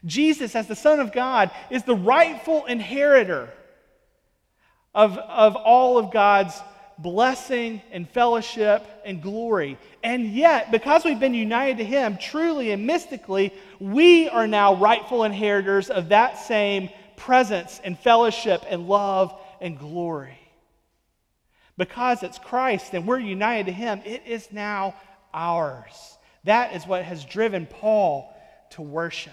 Jesus, 0.05 0.55
as 0.57 0.67
the 0.67 0.77
Son 0.77 1.01
of 1.01 1.13
God, 1.13 1.51
is 1.71 1.85
the 1.85 1.95
rightful 1.95 2.67
inheritor 2.67 3.49
of, 4.95 5.17
of 5.19 5.57
all 5.57 5.99
of 5.99 6.13
God's 6.13 6.55
blessing 6.99 7.81
and 7.93 8.09
fellowship 8.09 8.87
and 9.05 9.23
glory. 9.23 9.79
And 10.03 10.33
yet, 10.33 10.71
because 10.71 11.05
we've 11.05 11.21
been 11.21 11.35
united 11.35 11.79
to 11.79 11.85
Him 11.85 12.19
truly 12.19 12.73
and 12.73 12.87
mystically, 12.87 13.55
we 13.79 14.29
are 14.29 14.47
now 14.47 14.75
rightful 14.75 15.25
inheritors 15.25 15.91
of 15.91 16.11
that 16.11 16.39
same 16.39 16.91
presence 17.17 17.81
and 17.85 17.99
fellowship 17.99 18.65
and 18.69 18.89
love 18.89 19.39
and 19.61 19.79
glory. 19.79 20.39
Because 21.77 22.23
it's 22.23 22.39
Christ 22.39 22.93
and 22.93 23.07
we're 23.07 23.19
united 23.19 23.67
to 23.67 23.73
Him, 23.73 24.03
it 24.05 24.23
is 24.27 24.53
now 24.53 24.95
ours. 25.33 26.19
That 26.45 26.75
is 26.75 26.87
what 26.87 27.05
has 27.05 27.25
driven 27.25 27.67
Paul 27.67 28.35
to 28.71 28.83
worship. 28.83 29.33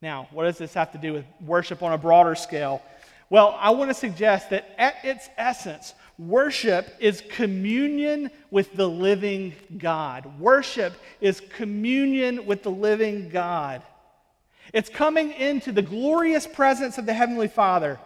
Now, 0.00 0.28
what 0.30 0.44
does 0.44 0.58
this 0.58 0.74
have 0.74 0.92
to 0.92 0.98
do 0.98 1.12
with 1.12 1.24
worship 1.40 1.82
on 1.82 1.92
a 1.92 1.98
broader 1.98 2.34
scale? 2.34 2.82
Well, 3.30 3.56
I 3.60 3.70
want 3.70 3.90
to 3.90 3.94
suggest 3.94 4.50
that 4.50 4.74
at 4.78 4.94
its 5.04 5.28
essence, 5.36 5.92
worship 6.18 6.88
is 6.98 7.22
communion 7.28 8.30
with 8.50 8.74
the 8.74 8.88
living 8.88 9.54
God. 9.76 10.38
Worship 10.38 10.94
is 11.20 11.40
communion 11.40 12.46
with 12.46 12.62
the 12.62 12.70
living 12.70 13.28
God. 13.28 13.82
It's 14.72 14.88
coming 14.88 15.32
into 15.32 15.72
the 15.72 15.82
glorious 15.82 16.46
presence 16.46 16.96
of 16.96 17.06
the 17.06 17.12
Heavenly 17.12 17.48
Father, 17.48 17.98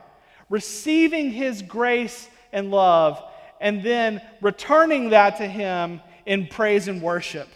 receiving 0.49 1.31
His 1.31 1.63
grace 1.63 2.29
and 2.53 2.71
love, 2.71 3.23
and 3.61 3.83
then 3.83 4.23
returning 4.41 5.11
that 5.11 5.37
to 5.37 5.47
Him 5.47 6.01
in 6.27 6.47
praise 6.47 6.89
and 6.89 7.03
worship. 7.03 7.49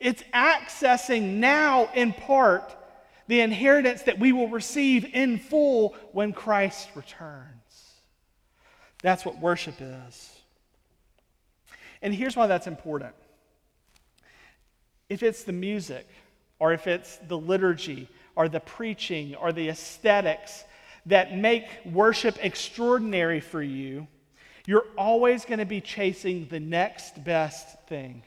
It's 0.00 0.22
accessing 0.34 1.34
now, 1.34 1.90
in 1.94 2.12
part, 2.12 2.74
the 3.28 3.40
inheritance 3.40 4.02
that 4.02 4.18
we 4.18 4.32
will 4.32 4.48
receive 4.48 5.04
in 5.04 5.38
full 5.38 5.94
when 6.12 6.32
Christ 6.32 6.88
returns. 6.94 7.92
That's 9.02 9.24
what 9.24 9.38
worship 9.38 9.74
is. 9.80 10.36
And 12.00 12.14
here's 12.14 12.36
why 12.36 12.46
that's 12.46 12.66
important. 12.66 13.14
If 15.08 15.22
it's 15.22 15.44
the 15.44 15.52
music, 15.52 16.06
or 16.58 16.72
if 16.72 16.86
it's 16.86 17.18
the 17.28 17.38
liturgy, 17.38 18.08
or 18.34 18.48
the 18.48 18.60
preaching, 18.60 19.34
or 19.34 19.52
the 19.52 19.68
aesthetics 19.68 20.64
that 21.06 21.36
make 21.36 21.66
worship 21.84 22.38
extraordinary 22.40 23.40
for 23.40 23.62
you, 23.62 24.06
you're 24.66 24.86
always 24.96 25.44
going 25.44 25.58
to 25.58 25.66
be 25.66 25.80
chasing 25.80 26.46
the 26.48 26.60
next 26.60 27.22
best 27.24 27.86
thing. 27.88 28.22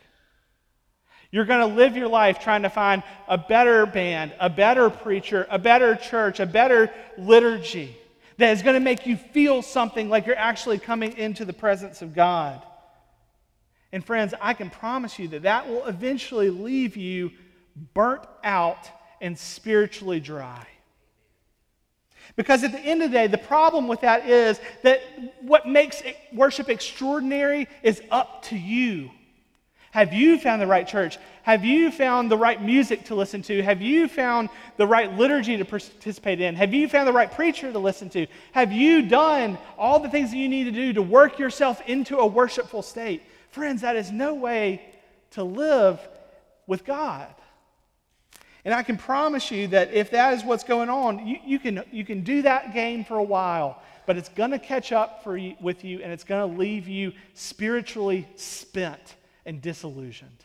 You're 1.31 1.45
going 1.45 1.67
to 1.67 1.75
live 1.75 1.97
your 1.97 2.07
life 2.07 2.39
trying 2.39 2.63
to 2.63 2.69
find 2.69 3.03
a 3.27 3.37
better 3.37 3.85
band, 3.85 4.33
a 4.39 4.49
better 4.49 4.89
preacher, 4.89 5.47
a 5.49 5.59
better 5.59 5.95
church, 5.95 6.39
a 6.39 6.45
better 6.45 6.91
liturgy 7.17 7.95
that 8.37 8.51
is 8.51 8.61
going 8.61 8.75
to 8.75 8.79
make 8.79 9.05
you 9.05 9.17
feel 9.17 9.61
something 9.61 10.09
like 10.09 10.25
you're 10.25 10.37
actually 10.37 10.77
coming 10.77 11.17
into 11.17 11.45
the 11.45 11.53
presence 11.53 12.01
of 12.01 12.13
God. 12.13 12.61
And 13.91 14.05
friends, 14.05 14.33
I 14.41 14.53
can 14.53 14.69
promise 14.69 15.17
you 15.17 15.29
that 15.29 15.43
that 15.43 15.69
will 15.69 15.85
eventually 15.85 16.49
leave 16.49 16.97
you 16.97 17.31
burnt 17.93 18.23
out 18.43 18.89
and 19.21 19.37
spiritually 19.37 20.19
dry. 20.19 20.67
Because 22.35 22.63
at 22.63 22.71
the 22.71 22.79
end 22.79 23.01
of 23.01 23.11
the 23.11 23.17
day, 23.17 23.27
the 23.27 23.37
problem 23.37 23.87
with 23.87 24.01
that 24.01 24.27
is 24.27 24.59
that 24.83 25.01
what 25.41 25.67
makes 25.67 26.03
worship 26.33 26.69
extraordinary 26.69 27.67
is 27.83 28.01
up 28.11 28.43
to 28.43 28.57
you. 28.57 29.11
Have 29.95 30.11
you 30.11 30.37
found 30.37 30.61
the 30.61 30.67
right 30.67 30.85
church? 30.85 31.17
Have 31.43 31.63
you 31.63 31.89
found 31.89 32.29
the 32.29 32.37
right 32.37 32.61
music 32.61 33.05
to 33.05 33.15
listen 33.15 33.41
to? 33.43 33.63
Have 33.63 33.81
you 33.81 34.09
found 34.09 34.49
the 34.75 34.85
right 34.85 35.09
liturgy 35.17 35.55
to 35.55 35.63
participate 35.63 36.41
in? 36.41 36.53
Have 36.55 36.73
you 36.73 36.89
found 36.89 37.07
the 37.07 37.13
right 37.13 37.31
preacher 37.31 37.71
to 37.71 37.79
listen 37.79 38.09
to? 38.09 38.27
Have 38.51 38.73
you 38.73 39.07
done 39.07 39.57
all 39.77 40.01
the 40.01 40.09
things 40.09 40.31
that 40.31 40.37
you 40.37 40.49
need 40.49 40.65
to 40.65 40.71
do 40.73 40.91
to 40.91 41.01
work 41.01 41.39
yourself 41.39 41.81
into 41.87 42.17
a 42.17 42.27
worshipful 42.27 42.81
state? 42.81 43.23
Friends, 43.51 43.83
that 43.83 43.95
is 43.95 44.11
no 44.11 44.33
way 44.33 44.81
to 45.31 45.45
live 45.45 46.05
with 46.67 46.83
God. 46.83 47.33
And 48.65 48.73
I 48.73 48.83
can 48.83 48.97
promise 48.97 49.49
you 49.49 49.69
that 49.69 49.93
if 49.93 50.11
that 50.11 50.33
is 50.33 50.43
what's 50.43 50.65
going 50.65 50.89
on, 50.89 51.25
you, 51.25 51.37
you 51.45 51.57
can, 51.57 51.85
you 51.93 52.03
can 52.03 52.19
do 52.19 52.41
that 52.41 52.73
game 52.73 53.05
for 53.05 53.17
a 53.17 53.23
while, 53.23 53.81
but 54.05 54.17
it's 54.17 54.27
going 54.27 54.51
to 54.51 54.59
catch 54.59 54.91
up 54.91 55.23
for 55.23 55.37
you, 55.37 55.55
with 55.61 55.85
you 55.85 56.01
and 56.01 56.11
it's 56.11 56.25
going 56.25 56.51
to 56.51 56.57
leave 56.59 56.89
you 56.89 57.13
spiritually 57.33 58.27
spent 58.35 59.15
and 59.45 59.61
disillusioned. 59.61 60.43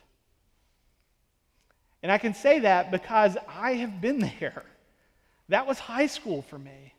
And 2.02 2.10
I 2.10 2.18
can 2.18 2.34
say 2.34 2.60
that 2.60 2.90
because 2.90 3.36
I 3.48 3.74
have 3.74 4.00
been 4.00 4.18
there. 4.18 4.64
That 5.48 5.66
was 5.66 5.78
high 5.78 6.06
school 6.06 6.42
for 6.42 6.58
me. 6.58 6.94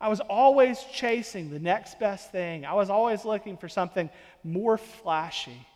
I 0.00 0.08
was 0.08 0.20
always 0.20 0.82
chasing 0.92 1.50
the 1.50 1.58
next 1.58 2.00
best 2.00 2.32
thing. 2.32 2.64
I 2.64 2.72
was 2.72 2.88
always 2.88 3.24
looking 3.24 3.58
for 3.58 3.68
something 3.68 4.08
more 4.42 4.78
flashy 4.78 5.66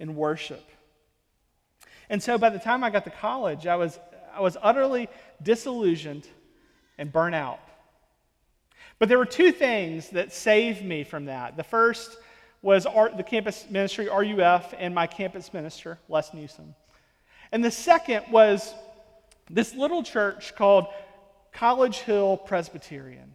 in 0.00 0.16
worship. 0.16 0.68
And 2.10 2.20
so 2.20 2.36
by 2.36 2.50
the 2.50 2.58
time 2.58 2.82
I 2.82 2.90
got 2.90 3.04
to 3.04 3.10
college, 3.10 3.66
I 3.66 3.76
was, 3.76 3.98
I 4.34 4.40
was 4.40 4.56
utterly 4.60 5.08
disillusioned 5.42 6.26
and 6.98 7.12
burnt 7.12 7.36
out. 7.36 7.60
But 8.98 9.08
there 9.08 9.18
were 9.18 9.24
two 9.24 9.52
things 9.52 10.10
that 10.10 10.32
saved 10.32 10.84
me 10.84 11.04
from 11.04 11.26
that. 11.26 11.56
The 11.56 11.64
first 11.64 12.16
was 12.62 12.86
our, 12.86 13.10
the 13.10 13.24
campus 13.24 13.66
ministry, 13.68 14.08
RUF, 14.08 14.72
and 14.78 14.94
my 14.94 15.06
campus 15.06 15.52
minister, 15.52 15.98
Les 16.08 16.32
Newsom. 16.32 16.74
And 17.50 17.64
the 17.64 17.70
second 17.70 18.24
was 18.30 18.72
this 19.50 19.74
little 19.74 20.02
church 20.02 20.54
called 20.54 20.86
College 21.52 21.98
Hill 21.98 22.38
Presbyterian. 22.38 23.34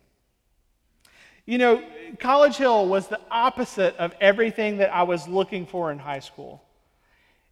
You 1.45 1.57
know, 1.57 1.83
College 2.19 2.57
Hill 2.57 2.87
was 2.87 3.07
the 3.07 3.19
opposite 3.29 3.95
of 3.97 4.13
everything 4.19 4.77
that 4.77 4.93
I 4.93 5.03
was 5.03 5.27
looking 5.27 5.65
for 5.65 5.91
in 5.91 5.99
high 5.99 6.19
school. 6.19 6.63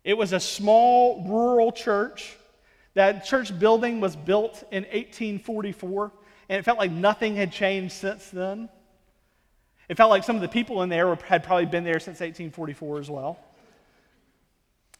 It 0.03 0.17
was 0.17 0.33
a 0.33 0.39
small 0.39 1.23
rural 1.27 1.71
church. 1.71 2.35
That 2.93 3.25
church 3.25 3.57
building 3.57 3.99
was 3.99 4.15
built 4.15 4.63
in 4.71 4.83
1844, 4.83 6.11
and 6.49 6.59
it 6.59 6.63
felt 6.63 6.77
like 6.77 6.91
nothing 6.91 7.35
had 7.35 7.51
changed 7.51 7.93
since 7.93 8.29
then. 8.29 8.69
It 9.87 9.97
felt 9.97 10.09
like 10.09 10.23
some 10.23 10.35
of 10.35 10.41
the 10.41 10.47
people 10.47 10.81
in 10.81 10.89
there 10.89 11.07
were, 11.07 11.17
had 11.25 11.43
probably 11.43 11.65
been 11.65 11.83
there 11.83 11.99
since 11.99 12.19
1844 12.19 12.99
as 12.99 13.09
well. 13.09 13.39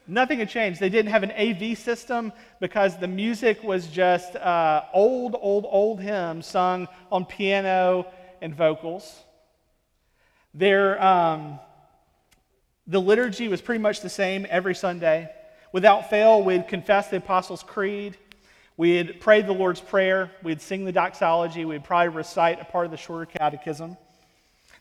Nothing 0.07 0.39
had 0.39 0.49
changed. 0.49 0.79
They 0.79 0.89
didn't 0.89 1.11
have 1.11 1.23
an 1.23 1.31
AV 1.31 1.77
system 1.77 2.31
because 2.59 2.99
the 2.99 3.07
music 3.07 3.63
was 3.63 3.87
just 3.87 4.35
uh, 4.35 4.83
old, 4.93 5.35
old, 5.39 5.65
old 5.67 5.99
hymns 5.99 6.45
sung 6.45 6.87
on 7.11 7.25
piano 7.25 8.05
and 8.41 8.53
vocals. 8.53 9.19
Their, 10.53 11.03
um, 11.03 11.59
the 12.85 13.01
liturgy 13.01 13.47
was 13.47 13.61
pretty 13.61 13.81
much 13.81 14.01
the 14.01 14.09
same 14.09 14.45
every 14.47 14.75
Sunday. 14.75 15.29
Without 15.71 16.09
fail, 16.11 16.43
we'd 16.43 16.67
confess 16.67 17.09
the 17.09 17.17
Apostles' 17.17 17.63
Creed. 17.63 18.15
We'd 18.77 19.19
pray 19.19 19.41
the 19.41 19.53
Lord's 19.53 19.81
Prayer. 19.81 20.29
We'd 20.43 20.61
sing 20.61 20.85
the 20.85 20.91
doxology. 20.91 21.65
We'd 21.65 21.83
probably 21.83 22.09
recite 22.09 22.61
a 22.61 22.65
part 22.65 22.85
of 22.85 22.91
the 22.91 22.97
shorter 22.97 23.25
catechism. 23.25 23.97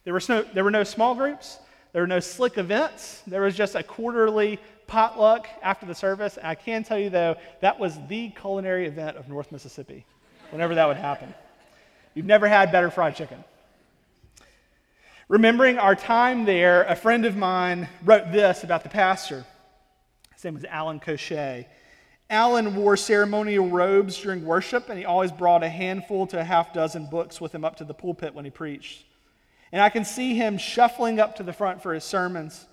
There, 0.04 0.18
no, 0.28 0.42
there 0.42 0.64
were 0.64 0.70
no 0.70 0.84
small 0.84 1.14
groups. 1.14 1.58
There 1.92 2.02
were 2.02 2.08
no 2.08 2.20
slick 2.20 2.58
events. 2.58 3.22
There 3.26 3.42
was 3.42 3.56
just 3.56 3.74
a 3.74 3.82
quarterly 3.82 4.58
potluck 4.86 5.48
after 5.62 5.86
the 5.86 5.94
service. 5.94 6.38
I 6.42 6.54
can 6.54 6.84
tell 6.84 6.98
you, 6.98 7.08
though, 7.08 7.36
that 7.60 7.78
was 7.78 7.98
the 8.08 8.30
culinary 8.30 8.86
event 8.86 9.16
of 9.16 9.28
North 9.28 9.50
Mississippi, 9.50 10.04
whenever 10.50 10.74
that 10.74 10.86
would 10.86 10.96
happen. 10.96 11.32
You've 12.14 12.26
never 12.26 12.46
had 12.46 12.70
better 12.70 12.90
fried 12.90 13.16
chicken. 13.16 13.42
Remembering 15.28 15.78
our 15.78 15.94
time 15.94 16.44
there, 16.44 16.82
a 16.82 16.94
friend 16.94 17.24
of 17.24 17.34
mine 17.34 17.88
wrote 18.04 18.30
this 18.30 18.62
about 18.62 18.82
the 18.82 18.90
pastor. 18.90 19.46
His 20.34 20.44
name 20.44 20.54
was 20.54 20.64
Alan 20.66 21.00
Cochet. 21.00 21.66
Alan 22.28 22.74
wore 22.74 22.96
ceremonial 22.96 23.68
robes 23.68 24.18
during 24.20 24.44
worship, 24.44 24.90
and 24.90 24.98
he 24.98 25.04
always 25.04 25.32
brought 25.32 25.62
a 25.62 25.68
handful 25.68 26.26
to 26.26 26.38
a 26.38 26.44
half 26.44 26.74
dozen 26.74 27.06
books 27.06 27.40
with 27.40 27.54
him 27.54 27.64
up 27.64 27.76
to 27.76 27.84
the 27.84 27.94
pulpit 27.94 28.34
when 28.34 28.44
he 28.44 28.50
preached. 28.50 29.04
And 29.74 29.82
I 29.82 29.88
can 29.88 30.04
see 30.04 30.36
him 30.36 30.56
shuffling 30.56 31.18
up 31.18 31.34
to 31.34 31.42
the 31.42 31.52
front 31.52 31.82
for 31.82 31.94
his 31.94 32.04
sermons, 32.04 32.64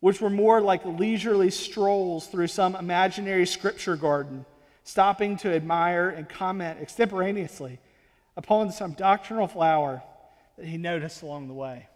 which 0.00 0.22
were 0.22 0.30
more 0.30 0.62
like 0.62 0.82
leisurely 0.86 1.50
strolls 1.50 2.28
through 2.28 2.46
some 2.46 2.74
imaginary 2.74 3.44
scripture 3.44 3.94
garden, 3.94 4.46
stopping 4.82 5.36
to 5.36 5.54
admire 5.54 6.08
and 6.08 6.26
comment 6.26 6.78
extemporaneously 6.80 7.78
upon 8.38 8.72
some 8.72 8.92
doctrinal 8.92 9.48
flower 9.48 10.02
that 10.56 10.64
he 10.64 10.78
noticed 10.78 11.20
along 11.20 11.48
the 11.48 11.52
way. 11.52 11.86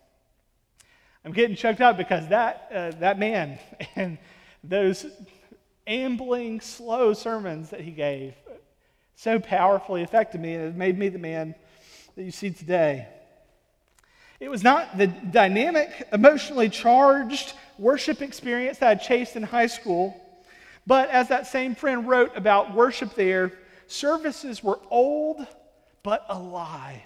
I'm 1.24 1.32
getting 1.32 1.56
choked 1.56 1.80
up 1.80 1.96
because 1.96 2.28
that, 2.28 2.68
uh, 2.70 2.90
that 3.00 3.18
man 3.18 3.58
and 3.96 4.18
those 4.62 5.06
ambling, 5.86 6.60
slow 6.60 7.14
sermons 7.14 7.70
that 7.70 7.80
he 7.80 7.92
gave 7.92 8.34
so 9.14 9.40
powerfully 9.40 10.02
affected 10.02 10.42
me 10.42 10.52
and 10.52 10.64
it 10.64 10.76
made 10.76 10.98
me 10.98 11.08
the 11.08 11.18
man 11.18 11.54
that 12.14 12.24
you 12.24 12.30
see 12.30 12.50
today. 12.50 13.08
It 14.40 14.50
was 14.50 14.62
not 14.62 14.98
the 14.98 15.06
dynamic, 15.06 16.08
emotionally 16.12 16.68
charged 16.68 17.52
worship 17.78 18.22
experience 18.22 18.78
that 18.78 18.90
I 18.90 18.94
chased 18.94 19.36
in 19.36 19.42
high 19.42 19.66
school, 19.66 20.20
but 20.86 21.08
as 21.10 21.28
that 21.28 21.46
same 21.46 21.74
friend 21.74 22.06
wrote 22.08 22.36
about 22.36 22.74
worship 22.74 23.14
there, 23.14 23.52
services 23.86 24.62
were 24.62 24.78
old 24.90 25.46
but 26.02 26.24
alive. 26.28 27.00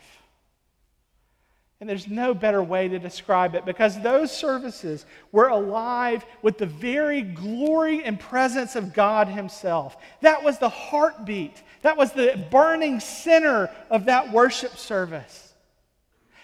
And 1.80 1.88
there's 1.88 2.08
no 2.08 2.34
better 2.34 2.62
way 2.62 2.88
to 2.88 2.98
describe 2.98 3.54
it 3.54 3.64
because 3.64 4.00
those 4.00 4.36
services 4.36 5.06
were 5.30 5.46
alive 5.46 6.24
with 6.42 6.58
the 6.58 6.66
very 6.66 7.22
glory 7.22 8.02
and 8.02 8.18
presence 8.18 8.74
of 8.74 8.92
God 8.92 9.28
Himself. 9.28 9.96
That 10.22 10.42
was 10.42 10.58
the 10.58 10.68
heartbeat, 10.68 11.62
that 11.82 11.96
was 11.96 12.12
the 12.12 12.44
burning 12.50 12.98
center 12.98 13.70
of 13.90 14.06
that 14.06 14.32
worship 14.32 14.76
service. 14.76 15.47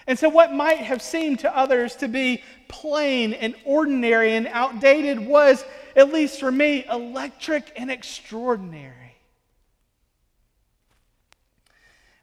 And 0.07 0.19
so, 0.19 0.29
what 0.29 0.53
might 0.53 0.79
have 0.79 1.01
seemed 1.01 1.41
to 1.41 1.57
others 1.57 1.97
to 1.97 2.09
be 2.09 2.43
plain 2.69 3.33
and 3.33 3.55
ordinary 3.65 4.35
and 4.35 4.47
outdated 4.49 5.19
was, 5.19 5.65
at 5.97 6.13
least 6.13 6.41
for 6.41 6.53
me, 6.53 6.85
electric 6.91 7.73
and 7.77 7.91
extraordinary. 7.91 9.05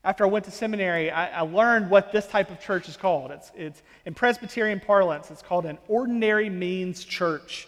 after 0.04 0.26
I 0.26 0.30
went 0.30 0.46
to 0.46 0.52
seminary, 0.52 1.12
I, 1.12 1.40
I, 1.40 1.42
learned 1.42 1.90
what 1.90 2.12
this 2.12 2.26
type 2.26 2.50
of 2.50 2.60
church 2.60 2.90
is 2.90 2.98
called. 2.98 3.32
It's, 3.32 3.52
it's, 3.56 3.84
in 4.06 4.14
Presbyterian 4.14 4.80
parlance, 4.80 5.30
it's 5.30 5.44
called 5.44 5.66
an 5.66 5.78
ordinary 5.88 6.50
means 6.50 7.04
church. 7.04 7.68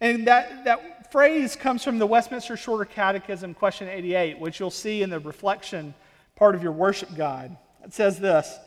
And 0.00 0.26
that, 0.26 0.64
that 0.64 1.10
phrase 1.10 1.56
comes 1.56 1.82
from 1.82 1.98
the 1.98 2.06
Westminster 2.06 2.58
Shorter 2.58 2.84
Catechism, 2.84 3.54
question 3.54 3.88
88, 3.88 4.38
which 4.38 4.60
you'll 4.60 4.70
see 4.70 5.02
in 5.02 5.08
the 5.08 5.18
reflection 5.18 5.94
part 6.34 6.54
of 6.54 6.62
your 6.62 6.72
worship 6.72 7.16
guide. 7.16 7.56
It 7.82 7.94
says 7.94 8.18
this 8.18 8.58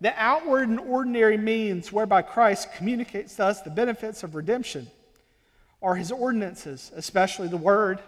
The 0.00 0.12
outward 0.16 0.68
and 0.68 0.80
ordinary 0.80 1.36
means 1.36 1.92
whereby 1.92 2.22
Christ 2.22 2.72
communicates 2.74 3.36
to 3.36 3.46
us 3.46 3.62
the 3.62 3.70
benefits 3.70 4.22
of 4.22 4.34
redemption 4.34 4.88
are 5.82 5.94
his 5.94 6.10
ordinances, 6.10 6.90
especially 6.96 7.48
the 7.48 7.56
word, 7.56 8.00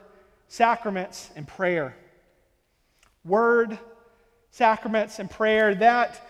sacraments, 0.49 1.31
and 1.37 1.47
prayer. 1.47 1.95
Word, 3.25 3.79
sacraments 4.51 5.19
and 5.19 5.31
prayer, 5.31 5.75
that 5.75 6.21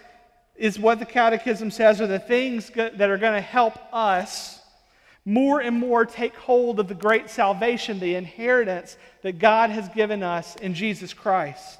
is 0.57 0.79
what 0.79 0.99
the 0.99 1.07
Catechism 1.07 1.71
says 1.71 2.01
are 2.01 2.07
the 2.07 2.19
things 2.19 2.71
that 2.71 3.01
are 3.01 3.19
going 3.19 3.35
to 3.35 3.41
help 3.41 3.79
us 3.93 4.61
more 5.25 5.61
and 5.61 5.77
more 5.77 6.07
take 6.07 6.35
hold 6.37 6.81
of 6.81 6.89
the 6.89 6.95
great 6.95 7.29
salvation, 7.29 7.99
the 7.99 8.15
inheritance 8.15 8.97
that 9.23 9.39
God 9.39 9.71
has 9.71 9.89
given 9.91 10.23
us 10.23 10.57
in 10.57 10.75
Jesus 10.75 11.13
Christ. 11.13 11.79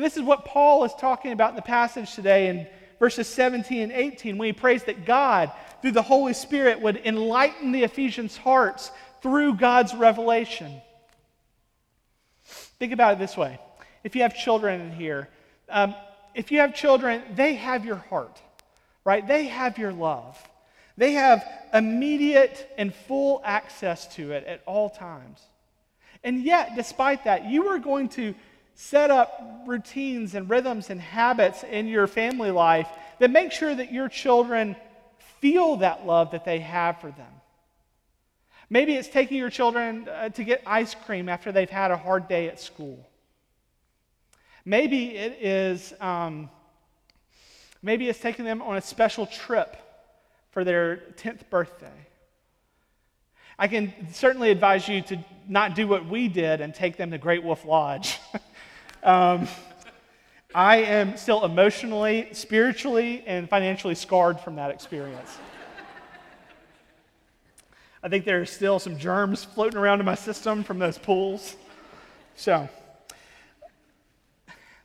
And 0.00 0.06
this 0.06 0.16
is 0.16 0.22
what 0.22 0.46
Paul 0.46 0.84
is 0.84 0.94
talking 0.94 1.32
about 1.32 1.50
in 1.50 1.56
the 1.56 1.60
passage 1.60 2.14
today 2.14 2.48
in 2.48 2.66
verses 2.98 3.26
17 3.26 3.82
and 3.82 3.92
18 3.92 4.38
when 4.38 4.46
he 4.46 4.52
prays 4.54 4.82
that 4.84 5.04
God, 5.04 5.52
through 5.82 5.90
the 5.90 6.00
Holy 6.00 6.32
Spirit, 6.32 6.80
would 6.80 6.96
enlighten 7.04 7.70
the 7.70 7.84
Ephesians' 7.84 8.34
hearts 8.34 8.90
through 9.20 9.56
God's 9.56 9.94
revelation. 9.94 10.80
Think 12.78 12.94
about 12.94 13.12
it 13.12 13.18
this 13.18 13.36
way 13.36 13.58
if 14.02 14.16
you 14.16 14.22
have 14.22 14.34
children 14.34 14.80
in 14.80 14.90
here, 14.90 15.28
um, 15.68 15.94
if 16.34 16.50
you 16.50 16.60
have 16.60 16.74
children, 16.74 17.22
they 17.34 17.52
have 17.56 17.84
your 17.84 17.96
heart, 17.96 18.40
right? 19.04 19.28
They 19.28 19.48
have 19.48 19.76
your 19.76 19.92
love. 19.92 20.42
They 20.96 21.12
have 21.12 21.46
immediate 21.74 22.72
and 22.78 22.94
full 22.94 23.42
access 23.44 24.06
to 24.14 24.32
it 24.32 24.44
at 24.46 24.62
all 24.64 24.88
times. 24.88 25.42
And 26.24 26.42
yet, 26.42 26.74
despite 26.74 27.24
that, 27.24 27.44
you 27.50 27.68
are 27.68 27.78
going 27.78 28.08
to 28.10 28.34
set 28.74 29.10
up 29.10 29.62
routines 29.66 30.34
and 30.34 30.48
rhythms 30.48 30.90
and 30.90 31.00
habits 31.00 31.64
in 31.64 31.86
your 31.86 32.06
family 32.06 32.50
life 32.50 32.88
that 33.18 33.30
make 33.30 33.52
sure 33.52 33.74
that 33.74 33.92
your 33.92 34.08
children 34.08 34.76
feel 35.40 35.76
that 35.76 36.06
love 36.06 36.30
that 36.32 36.44
they 36.44 36.58
have 36.60 37.00
for 37.00 37.10
them. 37.10 37.32
Maybe 38.68 38.94
it's 38.94 39.08
taking 39.08 39.36
your 39.36 39.50
children 39.50 40.08
uh, 40.08 40.28
to 40.30 40.44
get 40.44 40.62
ice 40.64 40.94
cream 40.94 41.28
after 41.28 41.50
they've 41.50 41.68
had 41.68 41.90
a 41.90 41.96
hard 41.96 42.28
day 42.28 42.48
at 42.48 42.60
school. 42.60 43.06
Maybe 44.64 45.16
it 45.16 45.38
is, 45.40 45.92
um, 46.00 46.48
maybe 47.82 48.08
it's 48.08 48.20
taking 48.20 48.44
them 48.44 48.62
on 48.62 48.76
a 48.76 48.80
special 48.80 49.26
trip 49.26 49.76
for 50.50 50.62
their 50.64 50.98
10th 51.16 51.48
birthday. 51.50 52.06
I 53.58 53.68
can 53.68 53.92
certainly 54.12 54.50
advise 54.50 54.88
you 54.88 55.02
to 55.02 55.18
not 55.48 55.74
do 55.74 55.86
what 55.86 56.06
we 56.06 56.28
did 56.28 56.60
and 56.60 56.74
take 56.74 56.96
them 56.96 57.10
to 57.10 57.18
Great 57.18 57.42
Wolf 57.42 57.64
Lodge. 57.64 58.18
um, 59.02 59.48
I 60.54 60.78
am 60.78 61.16
still 61.16 61.44
emotionally, 61.44 62.28
spiritually, 62.32 63.22
and 63.26 63.48
financially 63.48 63.94
scarred 63.94 64.40
from 64.40 64.56
that 64.56 64.70
experience. 64.70 65.38
I 68.02 68.08
think 68.08 68.24
there 68.24 68.40
are 68.40 68.46
still 68.46 68.78
some 68.78 68.98
germs 68.98 69.44
floating 69.44 69.78
around 69.78 70.00
in 70.00 70.06
my 70.06 70.14
system 70.14 70.64
from 70.64 70.78
those 70.78 70.98
pools. 70.98 71.56
So, 72.34 72.68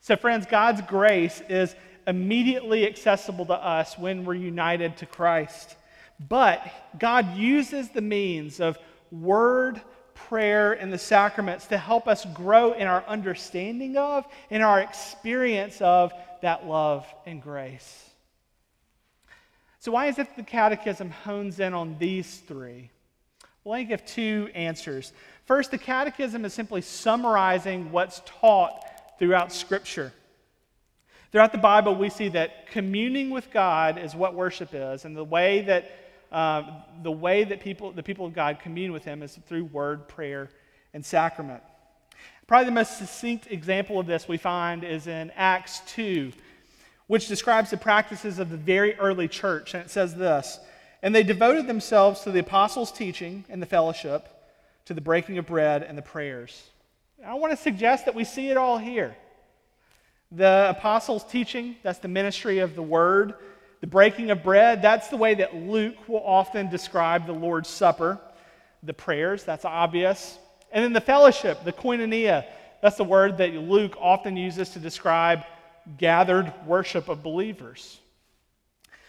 so, 0.02 0.16
friends, 0.16 0.46
God's 0.46 0.82
grace 0.82 1.42
is 1.50 1.76
immediately 2.06 2.86
accessible 2.86 3.46
to 3.48 3.54
us 3.54 3.98
when 3.98 4.24
we're 4.24 4.36
united 4.36 4.98
to 4.98 5.06
Christ. 5.06 5.76
But 6.20 6.62
God 7.00 7.36
uses 7.36 7.90
the 7.90 8.02
means 8.02 8.60
of 8.60 8.78
word, 9.12 9.82
prayer, 10.16 10.74
and 10.74 10.92
the 10.92 10.98
sacraments 10.98 11.68
to 11.68 11.78
help 11.78 12.08
us 12.08 12.26
grow 12.34 12.72
in 12.72 12.88
our 12.88 13.04
understanding 13.08 13.98
of 13.98 14.26
and 14.50 14.64
our 14.64 14.80
experience 14.80 15.80
of 15.82 16.12
that 16.42 16.66
love 16.66 17.06
and 17.26 17.42
grace. 17.42 18.10
So, 19.80 19.92
why 19.92 20.08
is 20.08 20.18
it 20.18 20.36
the 20.36 20.42
Catechism 20.42 21.12
hones 21.12 21.60
in 21.60 21.76
on 21.76 21.98
these 22.00 22.38
three? 22.48 22.90
Well, 23.64 23.76
I 23.76 23.84
give 23.84 24.04
two 24.06 24.50
answers. 24.56 25.14
First, 25.46 25.72
the 25.72 25.78
Catechism 25.78 26.44
is 26.46 26.54
simply 26.54 26.82
summarizing 26.82 27.92
what's 27.92 28.22
taught 28.26 28.84
throughout 29.20 29.52
Scripture. 29.52 30.12
Throughout 31.32 31.52
the 31.52 31.58
Bible, 31.58 31.96
we 31.96 32.10
see 32.10 32.30
that 32.30 32.68
communing 32.68 33.30
with 33.30 33.52
God 33.52 33.98
is 33.98 34.16
what 34.16 34.34
worship 34.34 34.70
is, 34.74 35.06
and 35.06 35.16
the 35.16 35.24
way 35.24 35.62
that 35.62 35.92
uh, 36.36 36.64
the 37.02 37.12
way 37.12 37.46
that 37.46 37.62
people, 37.62 37.94
the 37.94 38.04
people 38.04 38.26
of 38.26 38.34
God 38.34 38.60
commune 38.60 38.92
with 38.92 39.06
Him 39.06 39.24
is 39.24 39.40
through 39.48 39.64
word, 39.64 40.10
prayer, 40.10 40.50
and 40.94 41.04
sacrament. 41.04 41.64
Probably 42.46 42.66
the 42.66 42.72
most 42.72 42.98
succinct 42.98 43.48
example 43.50 44.02
of 44.02 44.06
this 44.06 44.28
we 44.28 44.36
find 44.36 44.84
is 44.84 45.08
in 45.08 45.32
Acts 45.38 45.80
2, 45.88 46.34
which 47.08 47.30
describes 47.30 47.70
the 47.70 47.78
practices 47.78 48.38
of 48.38 48.50
the 48.50 48.58
very 48.58 48.96
early 48.96 49.30
church. 49.30 49.74
And 49.74 49.82
it 49.82 49.90
says 49.90 50.14
this 50.14 50.60
And 51.02 51.16
they 51.16 51.24
devoted 51.24 51.68
themselves 51.68 52.20
to 52.22 52.32
the 52.32 52.40
apostles' 52.40 52.92
teaching 52.92 53.46
and 53.48 53.62
the 53.62 53.66
fellowship, 53.66 54.28
to 54.88 54.94
the 54.94 55.00
breaking 55.00 55.38
of 55.38 55.46
bread 55.46 55.84
and 55.84 55.98
the 55.98 56.02
prayers. 56.02 56.70
I 57.26 57.36
want 57.36 57.52
to 57.52 57.58
suggest 57.58 58.04
that 58.06 58.14
we 58.14 58.26
see 58.26 58.50
it 58.50 58.58
all 58.58 58.78
here. 58.78 59.16
The 60.34 60.68
apostles' 60.78 61.24
teaching, 61.24 61.78
that's 61.82 62.00
the 62.00 62.10
ministry 62.10 62.60
of 62.60 62.76
the 62.76 62.84
word. 62.84 63.36
The 63.82 63.88
breaking 63.88 64.32
of 64.32 64.44
bread, 64.44 64.82
that's 64.82 65.10
the 65.10 65.18
way 65.18 65.36
that 65.36 65.56
Luke 65.56 66.08
will 66.08 66.24
often 66.26 66.70
describe 66.70 67.26
the 67.26 67.34
Lord's 67.34 67.70
Supper. 67.70 68.20
The 68.84 68.94
prayers, 68.94 69.44
that's 69.44 69.66
obvious. 69.66 70.38
And 70.72 70.84
then 70.84 70.94
the 70.94 71.02
fellowship, 71.02 71.64
the 71.64 71.74
koinonia, 71.74 72.46
that's 72.82 72.98
the 72.98 73.04
word 73.04 73.38
that 73.38 73.54
Luke 73.54 73.96
often 74.00 74.38
uses 74.38 74.70
to 74.70 74.80
describe 74.80 75.44
gathered 75.98 76.52
worship 76.66 77.10
of 77.10 77.24
believers. 77.24 78.00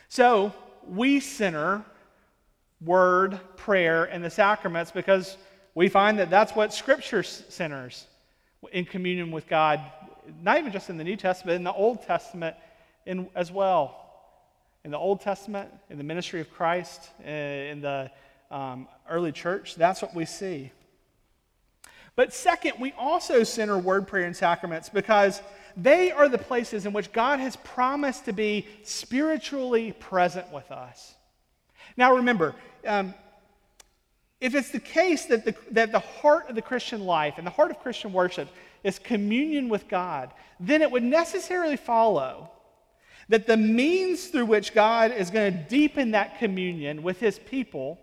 So 0.08 0.52
we 0.86 1.20
center 1.20 1.84
word, 2.80 3.40
prayer, 3.56 4.04
and 4.04 4.22
the 4.24 4.30
sacraments 4.30 4.90
because 4.90 5.36
we 5.74 5.88
find 5.88 6.18
that 6.18 6.30
that's 6.30 6.54
what 6.54 6.72
Scripture 6.72 7.22
centers 7.22 8.06
in 8.72 8.84
communion 8.84 9.30
with 9.30 9.46
God, 9.46 9.80
not 10.42 10.58
even 10.58 10.72
just 10.72 10.90
in 10.90 10.96
the 10.96 11.04
New 11.04 11.16
Testament, 11.16 11.56
in 11.56 11.64
the 11.64 11.72
Old 11.72 12.02
Testament 12.02 12.56
in, 13.04 13.28
as 13.34 13.50
well. 13.50 14.05
In 14.86 14.92
the 14.92 14.98
Old 14.98 15.20
Testament, 15.20 15.68
in 15.90 15.98
the 15.98 16.04
ministry 16.04 16.40
of 16.40 16.48
Christ, 16.48 17.10
eh, 17.24 17.72
in 17.72 17.80
the 17.80 18.08
um, 18.52 18.86
early 19.10 19.32
church, 19.32 19.74
that's 19.74 20.00
what 20.00 20.14
we 20.14 20.24
see. 20.24 20.70
But 22.14 22.32
second, 22.32 22.74
we 22.78 22.92
also 22.92 23.42
center 23.42 23.78
word, 23.78 24.06
prayer, 24.06 24.26
and 24.26 24.36
sacraments 24.36 24.88
because 24.88 25.42
they 25.76 26.12
are 26.12 26.28
the 26.28 26.38
places 26.38 26.86
in 26.86 26.92
which 26.92 27.10
God 27.10 27.40
has 27.40 27.56
promised 27.56 28.26
to 28.26 28.32
be 28.32 28.64
spiritually 28.84 29.90
present 29.90 30.52
with 30.52 30.70
us. 30.70 31.16
Now, 31.96 32.14
remember, 32.14 32.54
um, 32.86 33.12
if 34.40 34.54
it's 34.54 34.70
the 34.70 34.78
case 34.78 35.24
that 35.24 35.44
the, 35.44 35.56
that 35.72 35.90
the 35.90 35.98
heart 35.98 36.48
of 36.48 36.54
the 36.54 36.62
Christian 36.62 37.04
life 37.04 37.38
and 37.38 37.46
the 37.46 37.50
heart 37.50 37.72
of 37.72 37.80
Christian 37.80 38.12
worship 38.12 38.46
is 38.84 39.00
communion 39.00 39.68
with 39.68 39.88
God, 39.88 40.30
then 40.60 40.80
it 40.80 40.88
would 40.92 41.02
necessarily 41.02 41.76
follow 41.76 42.52
that 43.28 43.46
the 43.46 43.56
means 43.56 44.26
through 44.26 44.46
which 44.46 44.72
God 44.72 45.10
is 45.12 45.30
going 45.30 45.52
to 45.52 45.58
deepen 45.58 46.12
that 46.12 46.38
communion 46.38 47.02
with 47.02 47.18
his 47.18 47.38
people 47.38 47.98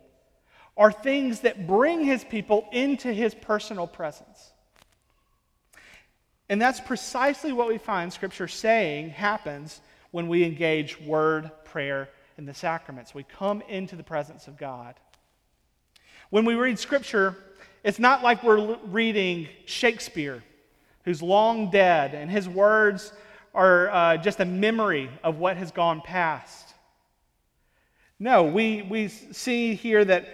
are 0.75 0.91
things 0.91 1.41
that 1.41 1.67
bring 1.67 2.03
his 2.03 2.23
people 2.23 2.67
into 2.71 3.13
his 3.13 3.33
personal 3.33 3.87
presence. 3.87 4.51
And 6.49 6.61
that's 6.61 6.79
precisely 6.81 7.53
what 7.53 7.67
we 7.67 7.77
find 7.77 8.11
Scripture 8.11 8.47
saying 8.47 9.11
happens 9.11 9.81
when 10.11 10.27
we 10.27 10.43
engage 10.43 10.99
word, 10.99 11.49
prayer, 11.63 12.09
and 12.37 12.47
the 12.47 12.53
sacraments. 12.53 13.15
We 13.15 13.23
come 13.23 13.61
into 13.69 13.95
the 13.95 14.03
presence 14.03 14.47
of 14.47 14.57
God. 14.57 14.95
When 16.31 16.45
we 16.45 16.55
read 16.55 16.79
Scripture, 16.79 17.35
it's 17.83 17.99
not 17.99 18.23
like 18.23 18.43
we're 18.43 18.75
reading 18.85 19.47
Shakespeare, 19.65 20.43
who's 21.05 21.21
long 21.21 21.69
dead, 21.69 22.13
and 22.13 22.29
his 22.29 22.49
words 22.49 23.13
are 23.53 23.89
uh, 23.91 24.17
just 24.17 24.39
a 24.39 24.45
memory 24.45 25.09
of 25.23 25.37
what 25.37 25.57
has 25.57 25.71
gone 25.71 26.01
past. 26.01 26.73
No, 28.19 28.43
we, 28.43 28.81
we 28.83 29.07
see 29.07 29.75
here 29.75 30.03
that, 30.05 30.27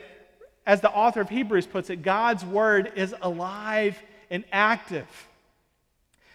as 0.65 0.81
the 0.81 0.91
author 0.91 1.21
of 1.21 1.29
Hebrews 1.29 1.65
puts 1.65 1.89
it, 1.89 2.03
God's 2.03 2.45
word 2.45 2.93
is 2.95 3.15
alive 3.21 3.97
and 4.29 4.43
active. 4.51 5.07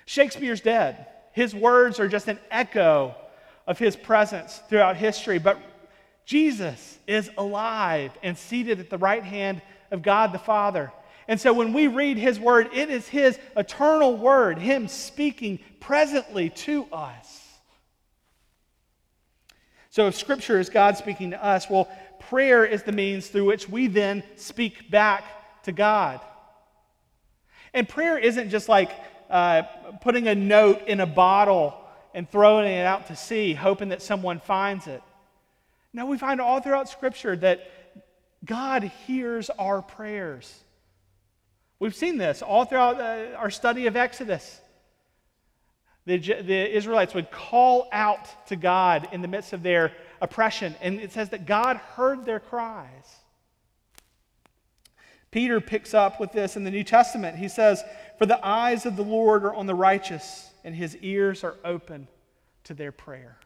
Shakespeare's 0.07 0.61
dead. 0.61 1.07
His 1.33 1.55
words 1.55 2.01
are 2.01 2.09
just 2.09 2.29
an 2.29 2.39
echo 2.51 3.15
of 3.67 3.79
his 3.79 3.97
presence 3.97 4.61
throughout 4.69 4.97
history. 4.97 5.39
But 5.39 5.59
Jesus 6.25 6.99
is 7.07 7.31
alive 7.39 8.13
and 8.23 8.37
seated 8.37 8.81
at 8.81 8.91
the 8.91 8.99
right 8.99 9.23
hand 9.23 9.63
of 9.91 10.03
God 10.03 10.33
the 10.33 10.39
Father. 10.39 10.93
And 11.27 11.41
so 11.41 11.53
when 11.53 11.73
we 11.73 11.87
read 11.87 12.19
his 12.19 12.39
word, 12.39 12.71
it 12.73 12.91
is 12.91 13.09
his 13.09 13.39
eternal 13.57 14.17
word, 14.17 14.59
him 14.59 14.89
speaking 14.89 15.59
presently 15.81 16.51
to 16.51 16.87
us. 16.93 17.41
So 19.91 20.09
if 20.09 20.17
scripture 20.17 20.59
is 20.59 20.69
God 20.71 20.97
speaking 20.97 21.31
to 21.31 21.43
us, 21.43 21.71
well, 21.71 21.89
prayer 22.29 22.65
is 22.65 22.83
the 22.83 22.93
means 22.93 23.29
through 23.29 23.45
which 23.45 23.69
we 23.69 23.87
then 23.87 24.23
speak 24.37 24.91
back 24.91 25.63
to 25.65 25.73
God. 25.73 26.21
And 27.73 27.89
prayer 27.89 28.19
isn't 28.19 28.51
just 28.51 28.69
like 28.69 28.91
uh, 29.31 29.63
putting 30.01 30.29
a 30.29 30.35
note 30.35 30.83
in 30.87 31.01
a 31.01 31.07
bottle 31.07 31.81
and 32.13 32.31
throwing 32.31 32.67
it 32.73 32.87
out 32.87 33.09
to 33.09 33.17
sea, 33.17 33.55
hoping 33.55 33.89
that 33.89 34.03
someone 34.03 34.41
finds 34.41 34.87
it. 34.87 35.03
No, 35.93 36.07
we 36.07 36.19
find 36.19 36.41
all 36.41 36.61
throughout 36.61 36.89
Scripture 36.89 37.37
that 37.37 37.71
God 38.45 38.85
hears 39.07 39.51
our 39.51 39.83
prayers. 39.83 40.53
We've 41.85 41.95
seen 41.95 42.17
this 42.17 42.41
all 42.41 42.65
throughout 42.65 42.99
uh, 42.99 43.37
our 43.37 43.51
study 43.51 43.87
of 43.87 43.95
Exodus. 43.95 44.59
The, 46.07 46.17
the 46.17 46.75
Israelites 46.75 47.13
would 47.13 47.31
call 47.31 47.91
out 47.93 48.47
to 48.47 48.57
God 48.57 49.07
in 49.13 49.21
the 49.21 49.29
midst 49.29 49.53
of 49.53 49.63
their 49.63 49.93
oppression, 50.23 50.75
and 50.81 50.99
it 50.99 51.13
says 51.13 51.29
that 51.29 51.45
God 51.45 51.77
heard 51.77 52.25
their 52.25 52.41
cries. 52.41 53.19
Peter 55.31 55.61
picks 55.61 55.93
up 55.93 56.19
with 56.19 56.33
this 56.33 56.57
in 56.57 56.65
the 56.65 56.71
New 56.71 56.85
Testament. 56.85 57.37
He 57.37 57.49
says, 57.49 57.85
For 58.17 58.25
the 58.25 58.43
eyes 58.43 58.87
of 58.87 58.97
the 58.97 59.05
Lord 59.05 59.45
are 59.45 59.55
on 59.55 59.67
the 59.67 59.75
righteous 59.75 60.49
and 60.65 60.75
his 60.75 60.97
ears 61.03 61.45
are 61.45 61.57
open 61.67 62.09
to 62.63 62.73
their 62.73 62.93
prayer. 62.93 63.37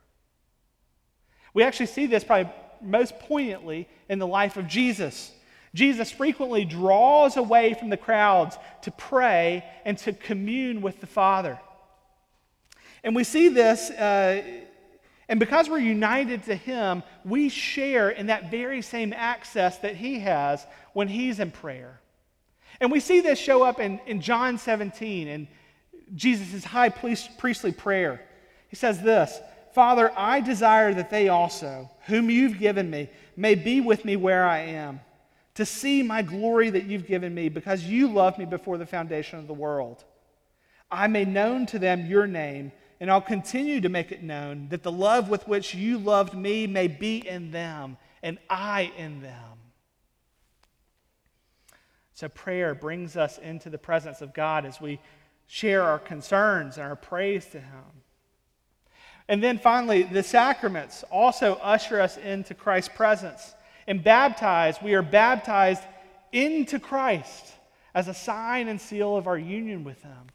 We 1.55 1.65
actually 1.65 1.87
see 1.87 2.07
this 2.07 2.23
probably 2.23 2.53
most 2.81 3.19
poignantly 3.19 3.89
in 4.09 4.21
the 4.21 4.29
life 4.29 4.57
of 4.57 4.69
Jesus. 4.69 5.33
Jesus 5.79 6.11
frequently 6.11 6.65
draws 6.65 7.37
away 7.37 7.73
from 7.73 7.89
the 7.89 7.97
crowds 7.97 8.59
to 8.83 8.91
pray 8.91 9.65
and 9.85 9.97
to 9.99 10.13
commune 10.13 10.83
with 10.83 11.01
the 11.01 11.07
Father. 11.07 11.57
And 13.05 13.15
we 13.15 13.23
see 13.23 13.47
this, 13.47 13.89
uh, 13.91 14.43
and 15.29 15.39
because 15.39 15.69
we're 15.69 15.79
united 15.79 16.43
to 16.47 16.57
Him, 16.57 17.05
we 17.25 17.49
share 17.49 18.11
in 18.11 18.27
that 18.27 18.51
very 18.51 18.83
same 18.83 19.13
access 19.13 19.79
that 19.79 19.95
He 19.95 20.19
has 20.19 20.67
when 20.95 21.07
He's 21.07 21.39
in 21.39 21.53
prayer. 21.53 22.01
And 22.81 22.91
we 22.91 22.99
see 22.99 23.21
this 23.21 23.39
show 23.39 23.63
up 23.63 23.79
in, 23.79 24.01
in 24.05 24.21
John 24.21 24.59
17, 24.59 25.29
and 25.29 25.47
Jesus' 26.13 26.65
high 26.65 26.89
priestly 26.89 27.71
prayer. 27.71 28.21
He 28.67 28.75
says 28.75 29.01
this 29.01 29.39
Father, 29.77 30.11
I 30.17 30.41
desire 30.41 30.93
that 30.95 31.11
they 31.11 31.29
also, 31.29 31.89
whom 32.07 32.31
you've 32.31 32.59
given 32.59 32.91
me, 32.91 33.11
may 33.37 33.55
be 33.55 33.81
with 33.81 34.05
me 34.05 34.17
where 34.17 34.45
I 34.45 34.59
am, 34.63 34.99
to 35.59 35.67
see 35.67 36.05
my 36.05 36.23
glory 36.23 36.71
that 36.71 36.85
you've 36.85 37.09
given 37.09 37.35
me, 37.35 37.49
because 37.49 37.83
you 37.83 38.07
loved 38.07 38.39
me 38.39 38.45
before 38.45 38.79
the 38.79 38.87
foundation 38.87 39.41
of 39.41 39.49
the 39.49 39.53
world. 39.53 40.05
I 40.89 41.09
may 41.09 41.25
known 41.25 41.67
to 41.67 41.81
them 41.81 42.07
your 42.07 42.29
name, 42.29 42.71
and 43.01 43.11
I'll 43.11 43.21
continue 43.21 43.81
to 43.81 43.89
make 43.89 44.13
it 44.13 44.23
known 44.23 44.69
that 44.69 44.85
the 44.85 44.93
love 44.93 45.29
with 45.29 45.49
which 45.49 45.75
you 45.75 45.99
loved 45.99 46.33
me 46.33 46.69
may 46.69 46.87
be 46.87 47.29
in 47.29 47.51
them, 47.51 47.97
and 48.23 48.39
I 48.49 48.93
in 48.97 49.21
them. 49.21 49.59
So, 52.15 52.29
prayer 52.29 52.73
brings 52.73 53.17
us 53.17 53.39
into 53.39 53.69
the 53.69 53.79
presence 53.79 54.23
of 54.23 54.33
God 54.33 54.65
as 54.65 54.81
we 54.81 55.01
share 55.49 55.83
our 55.83 55.99
concerns 55.99 56.77
and 56.77 56.87
our 56.87 56.95
praise 56.95 57.47
to 57.47 57.59
Him. 57.59 58.05
And 59.27 59.43
then 59.43 59.59
finally, 59.59 60.05
the 60.05 60.23
sacraments 60.23 61.03
also 61.11 61.55
usher 61.55 62.01
us 62.01 62.17
into 62.17 62.55
Christ's 62.55 62.95
presence. 62.95 63.55
And 63.89 64.05
baptized, 64.05 64.83
we 64.83 64.95
are 64.95 65.03
baptized 65.03 65.83
into 66.31 66.79
Christ 66.79 67.47
as 67.95 68.07
a 68.07 68.15
sign 68.15 68.69
and 68.69 68.79
seal 68.79 69.17
of 69.17 69.27
our 69.27 69.39
union 69.39 69.83
with 69.83 70.01
Him. 70.03 70.29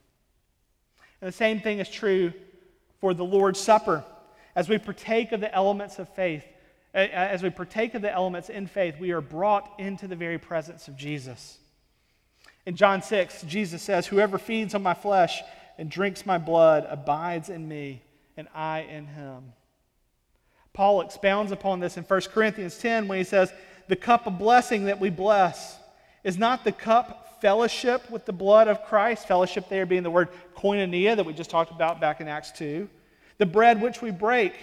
And 1.21 1.27
the 1.27 1.31
same 1.31 1.61
thing 1.61 1.77
is 1.77 1.87
true 1.87 2.33
for 2.99 3.13
the 3.13 3.23
Lord's 3.23 3.59
Supper. 3.59 4.03
As 4.55 4.67
we 4.67 4.79
partake 4.79 5.31
of 5.31 5.39
the 5.39 5.53
elements 5.53 5.99
of 5.99 6.09
faith, 6.09 6.43
as 6.95 7.43
we 7.43 7.51
partake 7.51 7.93
of 7.93 8.01
the 8.01 8.11
elements 8.11 8.49
in 8.49 8.65
faith, 8.65 8.95
we 8.99 9.11
are 9.11 9.21
brought 9.21 9.79
into 9.79 10.07
the 10.07 10.15
very 10.15 10.39
presence 10.39 10.87
of 10.87 10.97
Jesus. 10.97 11.59
In 12.65 12.75
John 12.75 13.03
6, 13.03 13.43
Jesus 13.43 13.83
says, 13.83 14.07
Whoever 14.07 14.39
feeds 14.39 14.73
on 14.73 14.81
my 14.81 14.95
flesh 14.95 15.41
and 15.77 15.91
drinks 15.91 16.25
my 16.25 16.39
blood 16.39 16.87
abides 16.89 17.49
in 17.49 17.67
me, 17.67 18.01
and 18.35 18.47
I 18.55 18.81
in 18.81 19.05
him. 19.05 19.53
Paul 20.73 21.01
expounds 21.01 21.51
upon 21.51 21.79
this 21.79 21.97
in 21.97 22.03
1 22.03 22.21
Corinthians 22.33 22.77
10 22.77 23.07
when 23.07 23.17
he 23.17 23.23
says, 23.23 23.53
The 23.87 23.95
cup 23.95 24.27
of 24.27 24.37
blessing 24.37 24.85
that 24.85 24.99
we 24.99 25.09
bless 25.09 25.77
is 26.23 26.37
not 26.37 26.63
the 26.63 26.71
cup 26.71 27.39
fellowship 27.41 28.09
with 28.09 28.25
the 28.25 28.33
blood 28.33 28.67
of 28.67 28.83
Christ, 28.85 29.27
fellowship 29.27 29.69
there 29.69 29.85
being 29.85 30.03
the 30.03 30.11
word 30.11 30.29
koinonia 30.57 31.15
that 31.15 31.25
we 31.25 31.33
just 31.33 31.49
talked 31.49 31.71
about 31.71 31.99
back 31.99 32.21
in 32.21 32.27
Acts 32.27 32.51
2. 32.51 32.89
The 33.37 33.45
bread 33.45 33.81
which 33.81 34.01
we 34.01 34.11
break 34.11 34.53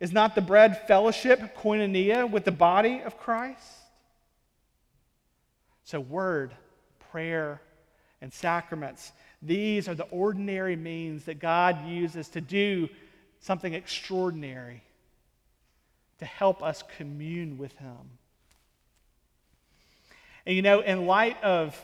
is 0.00 0.12
not 0.12 0.34
the 0.34 0.40
bread 0.40 0.86
fellowship, 0.86 1.56
koinonia, 1.56 2.28
with 2.28 2.44
the 2.44 2.52
body 2.52 3.02
of 3.04 3.18
Christ. 3.18 3.68
So, 5.84 6.00
word 6.00 6.52
prayer, 7.14 7.60
and 8.20 8.32
sacraments. 8.32 9.12
These 9.40 9.86
are 9.88 9.94
the 9.94 10.08
ordinary 10.10 10.74
means 10.74 11.26
that 11.26 11.38
God 11.38 11.86
uses 11.86 12.28
to 12.30 12.40
do 12.40 12.88
something 13.38 13.72
extraordinary, 13.72 14.82
to 16.24 16.28
help 16.30 16.62
us 16.62 16.82
commune 16.96 17.58
with 17.58 17.76
Him. 17.76 18.18
And 20.46 20.56
you 20.56 20.62
know, 20.62 20.80
in 20.80 21.06
light 21.06 21.42
of 21.44 21.78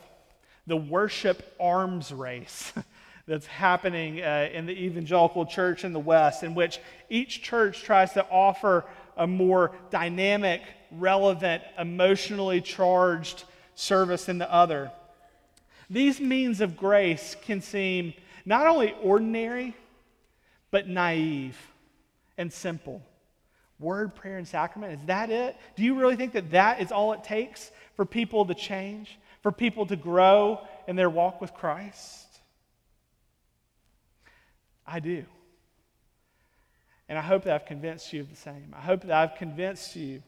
the 0.66 0.78
worship 0.78 1.54
arms 1.60 2.10
race 2.10 2.72
that's 3.26 3.44
happening 3.46 4.22
uh, 4.22 4.48
in 4.50 4.64
the 4.64 4.72
evangelical 4.72 5.44
church 5.44 5.84
in 5.84 5.92
the 5.92 6.00
West, 6.00 6.42
in 6.42 6.54
which 6.54 6.78
each 7.10 7.42
church 7.42 7.82
tries 7.82 8.14
to 8.14 8.26
offer 8.30 8.86
a 9.14 9.26
more 9.26 9.72
dynamic, 9.90 10.62
relevant, 10.90 11.62
emotionally 11.78 12.62
charged 12.62 13.44
service 13.74 14.24
than 14.24 14.38
the 14.38 14.50
other. 14.50 14.90
These 15.90 16.18
means 16.18 16.62
of 16.62 16.78
grace 16.78 17.36
can 17.42 17.60
seem 17.60 18.14
not 18.46 18.66
only 18.66 18.94
ordinary, 19.02 19.76
but 20.70 20.88
naive 20.88 21.58
and 22.38 22.50
simple. 22.50 23.02
Word, 23.80 24.14
prayer, 24.14 24.36
and 24.36 24.46
sacrament, 24.46 24.92
is 24.92 25.06
that 25.06 25.30
it? 25.30 25.56
Do 25.74 25.82
you 25.82 25.98
really 25.98 26.16
think 26.16 26.34
that 26.34 26.50
that 26.50 26.80
is 26.80 26.92
all 26.92 27.12
it 27.12 27.24
takes 27.24 27.70
for 27.96 28.04
people 28.04 28.44
to 28.44 28.54
change, 28.54 29.18
for 29.42 29.50
people 29.50 29.86
to 29.86 29.96
grow 29.96 30.60
in 30.86 30.96
their 30.96 31.10
walk 31.10 31.40
with 31.40 31.54
Christ? 31.54 32.26
I 34.86 35.00
do. 35.00 35.24
And 37.08 37.18
I 37.18 37.22
hope 37.22 37.44
that 37.44 37.54
I've 37.54 37.66
convinced 37.66 38.12
you 38.12 38.20
of 38.20 38.30
the 38.30 38.36
same. 38.36 38.74
I 38.76 38.80
hope 38.80 39.02
that 39.02 39.12
I've 39.12 39.38
convinced 39.38 39.96
you 39.96 40.22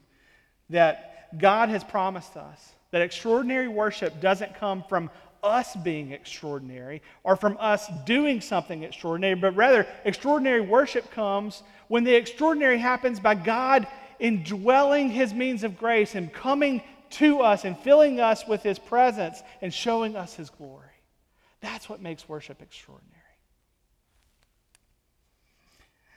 that 0.69 1.37
God 1.37 1.69
has 1.69 1.83
promised 1.83 2.35
us 2.35 2.73
that 2.93 3.01
extraordinary 3.01 3.67
worship 3.67 4.21
doesn't 4.21 4.53
come 4.55 4.83
from 4.87 5.09
us 5.43 5.75
being 5.75 6.11
extraordinary 6.11 7.01
or 7.23 7.35
from 7.35 7.57
us 7.59 7.87
doing 8.05 8.41
something 8.41 8.83
extraordinary, 8.83 9.35
but 9.35 9.55
rather, 9.55 9.85
extraordinary 10.05 10.61
worship 10.61 11.11
comes 11.11 11.63
when 11.87 12.03
the 12.03 12.15
extraordinary 12.15 12.77
happens 12.77 13.19
by 13.19 13.35
God 13.35 13.85
indwelling 14.19 15.09
his 15.09 15.33
means 15.33 15.63
of 15.63 15.77
grace 15.77 16.15
and 16.15 16.31
coming 16.31 16.81
to 17.11 17.41
us 17.41 17.65
and 17.65 17.77
filling 17.77 18.19
us 18.19 18.47
with 18.47 18.63
his 18.63 18.79
presence 18.79 19.43
and 19.61 19.73
showing 19.73 20.15
us 20.15 20.33
his 20.33 20.49
glory. 20.49 20.87
That's 21.61 21.87
what 21.87 22.01
makes 22.01 22.27
worship 22.27 22.61
extraordinary. 22.61 23.13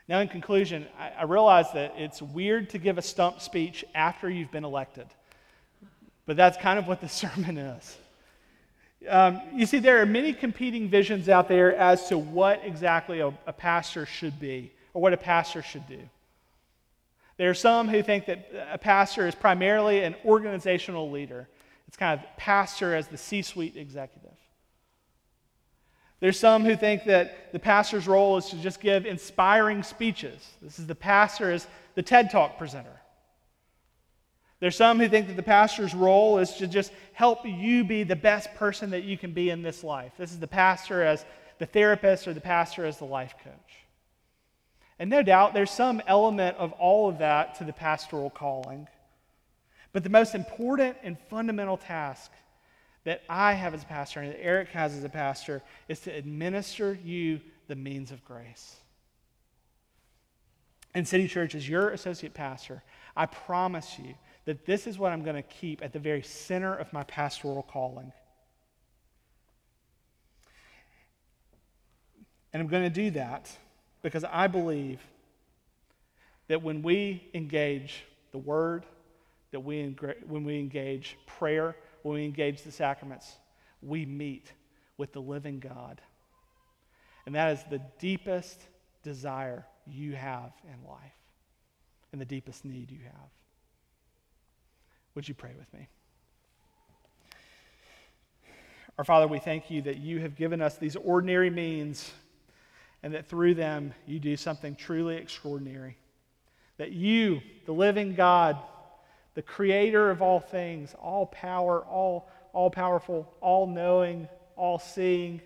Now, 0.09 0.21
in 0.21 0.29
conclusion, 0.29 0.87
I, 0.99 1.25
realize 1.25 1.73
that 1.73 1.95
it's 1.97 2.23
weird 2.23 2.71
to 2.71 2.79
give 2.79 2.97
a 2.97 3.03
stump 3.03 3.41
speech 3.41 3.85
after 3.93 4.31
you've 4.31 4.53
been 4.53 4.65
elected, 4.65 5.07
but 6.27 6.37
that's 6.37 6.57
kind 6.59 6.79
of 6.79 6.87
what 6.87 7.01
the 7.01 7.09
sermon 7.09 7.59
is. 7.59 7.97
Um, 9.09 9.41
you 9.55 9.67
see, 9.67 9.79
there 9.79 10.01
are 10.01 10.07
many 10.07 10.33
competing 10.33 10.89
visions 10.89 11.29
out 11.29 11.49
there 11.49 11.75
as 11.77 12.09
to 12.09 12.19
what 12.19 12.63
exactly 12.65 13.21
a, 13.21 13.29
a 13.47 13.53
pastor 13.53 14.07
should 14.07 14.41
be 14.41 14.73
or 14.95 15.03
what 15.03 15.13
a 15.13 15.19
pastor 15.19 15.63
should 15.63 15.87
do. 15.87 16.01
There 17.37 17.51
are 17.51 17.55
some 17.55 17.89
who 17.89 18.03
think 18.03 18.27
that 18.27 18.51
a 18.73 18.79
pastor 18.79 19.27
is 19.27 19.35
primarily 19.35 20.03
an 20.03 20.17
organizational 20.25 21.11
leader. 21.11 21.49
It's 21.87 21.97
kind 21.97 22.19
of 22.19 22.27
pastor 22.37 22.95
as 22.95 23.09
the 23.09 23.19
C 23.19 23.43
suite 23.43 23.77
executive. 23.77 24.31
There's 26.19 26.41
some 26.41 26.65
who 26.65 26.77
think 26.77 27.05
that 27.05 27.53
the 27.53 27.59
pastor's 27.59 28.09
role 28.09 28.39
is 28.39 28.47
to 28.47 28.57
just 28.57 28.81
give 28.81 29.05
inspiring 29.05 29.83
speeches. 29.83 30.55
This 30.63 30.79
is 30.79 30.87
the 30.87 30.95
pastor 30.95 31.51
as 31.51 31.67
the 31.95 32.03
TED 32.03 32.31
Talk 32.31 32.57
presenter. 32.57 33.01
There's 34.59 34.77
some 34.77 34.99
who 34.99 35.09
think 35.09 35.27
that 35.27 35.37
the 35.37 35.43
pastor's 35.43 35.95
role 35.95 36.39
is 36.39 36.55
to 36.55 36.67
just 36.67 36.93
help 37.13 37.41
you 37.45 37.85
be 37.85 38.05
the 38.05 38.17
best 38.17 38.55
person 38.55 38.91
that 38.91 39.05
you 39.05 39.19
can 39.19 39.33
be 39.33 39.51
in 39.51 39.63
this 39.63 39.85
life. 39.85 40.13
This 40.17 40.33
is 40.33 40.41
the 40.41 40.47
pastor 40.47 41.03
as 41.03 41.25
the 41.59 41.67
therapist 41.67 42.27
or 42.27 42.35
the 42.35 42.41
pastor 42.41 42.87
as 42.87 42.99
the 42.99 43.05
life 43.05 43.35
coach. 43.45 43.53
And 44.99 45.11
no 45.11 45.23
doubt 45.23 45.53
there's 45.53 45.71
some 45.71 46.01
element 46.07 46.57
of 46.57 46.73
all 46.73 47.09
of 47.09 47.19
that 47.19 47.57
to 47.57 47.65
the 47.65 47.73
pastoral 47.73 48.31
calling. 48.31 48.89
But 49.93 50.05
the 50.05 50.11
most 50.11 50.35
important 50.35 50.97
and 51.03 51.19
fundamental 51.29 51.77
task 51.77 52.33
that 53.05 53.23
I 53.29 53.53
have 53.53 53.75
as 53.75 53.83
a 53.83 53.87
pastor 53.87 54.21
and 54.21 54.33
that 54.33 54.43
Eric 54.43 54.69
has 54.71 54.95
as 54.95 55.05
a 55.05 55.09
pastor 55.09 55.63
is 55.89 56.01
to 56.01 56.11
administer 56.11 56.99
you 57.05 57.41
the 57.69 57.77
means 57.77 58.11
of 58.11 58.25
grace. 58.25 58.77
And 60.95 61.07
City 61.07 61.29
Church, 61.29 61.55
as 61.55 61.69
your 61.69 61.91
associate 61.91 62.33
pastor, 62.33 62.83
I 63.15 63.27
promise 63.27 63.99
you 63.99 64.15
that 64.47 64.65
this 64.65 64.87
is 64.87 64.99
what 64.99 65.13
I'm 65.13 65.23
going 65.23 65.37
to 65.37 65.43
keep 65.43 65.85
at 65.85 65.93
the 65.93 65.99
very 65.99 66.23
center 66.23 66.75
of 66.75 66.93
my 66.93 67.03
pastoral 67.05 67.63
calling. 67.63 68.13
And 72.53 72.63
I'm 72.63 72.69
going 72.69 72.85
to 72.85 72.91
do 72.91 73.11
that 73.11 73.51
because 74.03 74.25
I 74.25 74.47
believe 74.47 75.01
that 76.49 76.63
when 76.63 76.81
we 76.81 77.29
engage 77.35 78.05
the 78.33 78.39
Word, 78.39 78.87
that 79.51 79.61
we 79.61 79.95
when 80.27 80.45
we 80.45 80.59
engage 80.59 81.19
prayer, 81.27 81.77
when 82.03 82.15
we 82.15 82.25
engage 82.25 82.63
the 82.63 82.73
sacraments, 82.73 83.37
we 83.83 84.07
meet 84.07 84.53
with 84.97 85.13
the 85.13 85.21
living 85.21 85.59
God. 85.59 86.01
And 87.27 87.35
that 87.35 87.53
is 87.53 87.65
the 87.69 87.83
deepest 87.99 88.61
desire 89.03 89.67
you 89.87 90.15
have 90.15 90.53
in 90.65 90.89
life 90.89 91.01
and 92.13 92.21
the 92.21 92.25
deepest 92.25 92.65
need 92.65 92.91
you 92.91 93.01
have. 93.05 93.31
Would 95.17 95.27
you 95.27 95.35
pray 95.35 95.55
with 95.59 95.73
me? 95.73 95.89
Our 98.99 99.05
Father, 99.05 99.27
we 99.27 99.39
thank 99.39 99.71
you 99.71 99.81
that 99.83 99.97
you 99.97 100.21
have 100.21 100.37
given 100.37 100.61
us 100.61 100.77
these 100.77 100.95
ordinary 100.95 101.49
means 101.49 102.13
and 103.03 103.15
that 103.15 103.27
through 103.27 103.55
them 103.55 103.95
you 104.07 104.21
do 104.21 104.37
something 104.37 104.77
truly 104.77 105.17
extraordinary. 105.17 105.97
That 106.77 106.93
you, 106.93 107.41
the 107.65 107.73
living 107.73 108.15
God, 108.15 108.59
the 109.33 109.41
creator 109.41 110.11
of 110.11 110.21
all 110.21 110.39
things, 110.39 110.95
all 111.01 111.25
power, 111.25 111.81
all, 111.87 112.31
all 112.53 112.69
powerful, 112.69 113.35
all 113.41 113.67
knowing, 113.67 114.29
all 114.55 114.79
seeing, 114.79 115.41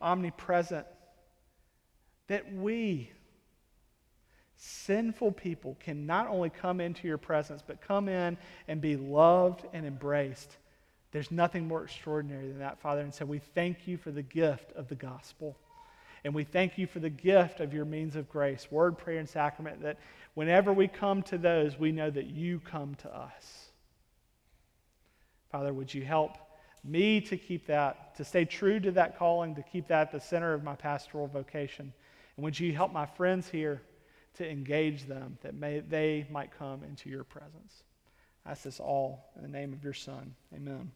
omnipresent, 0.00 0.86
that 2.28 2.50
we, 2.50 3.12
sinful 4.56 5.32
people 5.32 5.76
can 5.80 6.06
not 6.06 6.28
only 6.28 6.50
come 6.50 6.80
into 6.80 7.06
your 7.06 7.18
presence, 7.18 7.62
but 7.66 7.80
come 7.80 8.08
in 8.08 8.36
and 8.68 8.80
be 8.80 8.96
loved 8.96 9.64
and 9.72 9.86
embraced. 9.86 10.56
There's 11.12 11.30
nothing 11.30 11.68
more 11.68 11.84
extraordinary 11.84 12.48
than 12.48 12.58
that, 12.58 12.80
Father. 12.80 13.00
And 13.00 13.14
so 13.14 13.24
we 13.24 13.38
thank 13.38 13.86
you 13.86 13.96
for 13.96 14.10
the 14.10 14.22
gift 14.22 14.72
of 14.72 14.88
the 14.88 14.94
gospel. 14.94 15.56
And 16.24 16.34
we 16.34 16.44
thank 16.44 16.76
you 16.76 16.86
for 16.86 16.98
the 16.98 17.10
gift 17.10 17.60
of 17.60 17.72
your 17.72 17.84
means 17.84 18.16
of 18.16 18.28
grace, 18.28 18.66
word, 18.70 18.98
prayer, 18.98 19.18
and 19.18 19.28
sacrament, 19.28 19.82
that 19.82 19.98
whenever 20.34 20.72
we 20.72 20.88
come 20.88 21.22
to 21.24 21.38
those, 21.38 21.78
we 21.78 21.92
know 21.92 22.10
that 22.10 22.26
you 22.26 22.60
come 22.60 22.96
to 22.96 23.14
us. 23.14 23.70
Father, 25.52 25.72
would 25.72 25.94
you 25.94 26.04
help 26.04 26.36
me 26.82 27.20
to 27.20 27.36
keep 27.36 27.66
that, 27.66 28.16
to 28.16 28.24
stay 28.24 28.44
true 28.44 28.80
to 28.80 28.90
that 28.92 29.18
calling, 29.18 29.54
to 29.54 29.62
keep 29.62 29.86
that 29.88 30.08
at 30.08 30.12
the 30.12 30.20
center 30.20 30.52
of 30.52 30.64
my 30.64 30.74
pastoral 30.74 31.28
vocation? 31.28 31.92
And 32.36 32.44
would 32.44 32.58
you 32.58 32.72
help 32.74 32.92
my 32.92 33.06
friends 33.06 33.48
here? 33.48 33.82
To 34.36 34.48
engage 34.48 35.06
them 35.06 35.38
that 35.42 35.54
may, 35.54 35.80
they 35.80 36.26
might 36.30 36.56
come 36.56 36.82
into 36.84 37.08
your 37.08 37.24
presence. 37.24 37.84
I 38.44 38.52
ask 38.52 38.62
this 38.62 38.80
all 38.80 39.30
in 39.36 39.42
the 39.42 39.48
name 39.48 39.72
of 39.72 39.82
your 39.82 39.92
Son. 39.92 40.34
Amen. 40.54 40.92